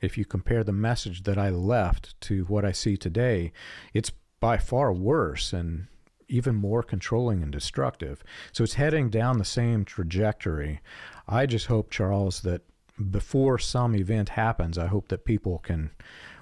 [0.00, 3.52] if you compare the message that I left to what I see today,
[3.94, 4.10] it's
[4.40, 5.86] by far worse and
[6.32, 8.24] even more controlling and destructive.
[8.52, 10.80] So it's heading down the same trajectory.
[11.28, 12.62] I just hope, Charles, that
[13.10, 15.90] before some event happens, I hope that people can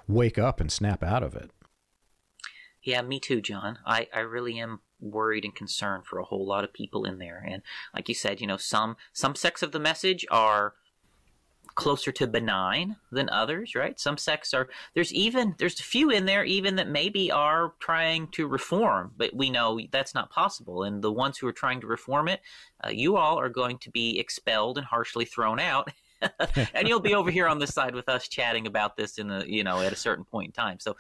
[0.07, 1.51] wake up and snap out of it.
[2.83, 3.79] Yeah, me too, John.
[3.85, 7.45] I, I really am worried and concerned for a whole lot of people in there.
[7.47, 7.62] And
[7.95, 10.75] like you said, you know, some some sects of the message are
[11.81, 13.98] closer to benign than others, right?
[13.98, 18.28] Some sects are there's even there's a few in there even that maybe are trying
[18.28, 20.82] to reform, but we know that's not possible.
[20.82, 22.40] And the ones who are trying to reform it,
[22.85, 25.90] uh, you all are going to be expelled and harshly thrown out
[26.74, 29.44] and you'll be over here on this side with us chatting about this in a
[29.44, 30.78] you know at a certain point in time.
[30.78, 30.97] So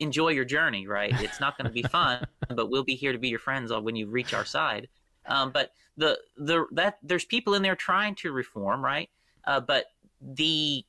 [0.00, 1.12] enjoy your journey, right?
[1.20, 3.96] It's not going to be fun, but we'll be here to be your friends when
[3.96, 4.88] you reach our side.
[5.26, 9.10] Um, but the the that there's people in there trying to reform, right?
[9.44, 9.86] Uh, but
[10.20, 10.84] the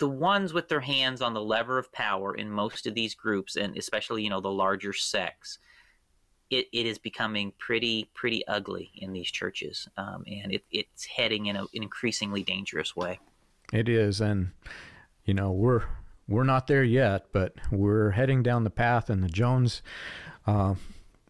[0.00, 3.56] the ones with their hands on the lever of power in most of these groups,
[3.56, 5.58] and especially you know the larger sects,
[6.50, 11.46] it, it is becoming pretty pretty ugly in these churches, um, and it, it's heading
[11.46, 13.20] in a, an increasingly dangerous way.
[13.72, 14.50] It is, and
[15.24, 15.84] you know we're
[16.26, 19.82] we're not there yet, but we're heading down the path in the Jones
[20.46, 20.74] uh,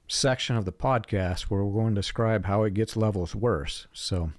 [0.07, 3.87] section of the podcast where we're going to describe how it gets levels worse.
[3.93, 4.33] So.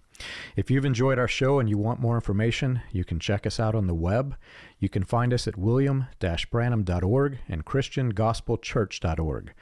[0.56, 3.76] If you've enjoyed our show and you want more information, you can check us out
[3.76, 4.36] on the web.
[4.80, 9.54] You can find us at william-branham.org and christiangospelchurch.org.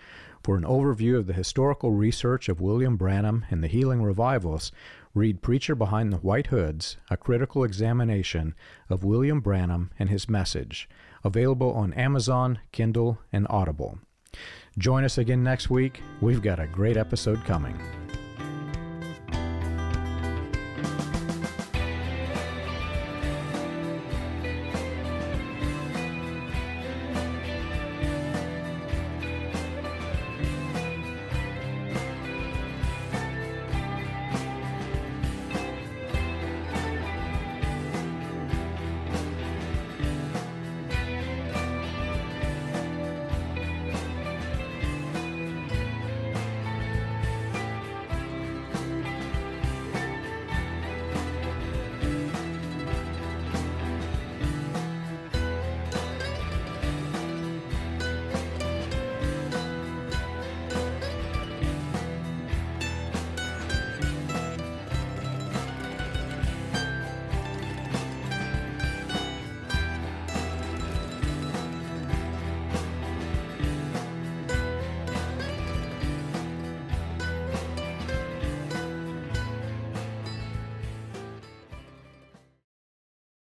[0.44, 4.72] For an overview of the historical research of William Branham and the healing revivals,
[5.14, 8.56] read Preacher Behind the White Hoods, a critical examination
[8.90, 10.88] of William Branham and his message,
[11.23, 13.99] available on Amazon, Kindle, and Audible.
[14.77, 16.02] Join us again next week.
[16.22, 17.77] We've got a great episode coming.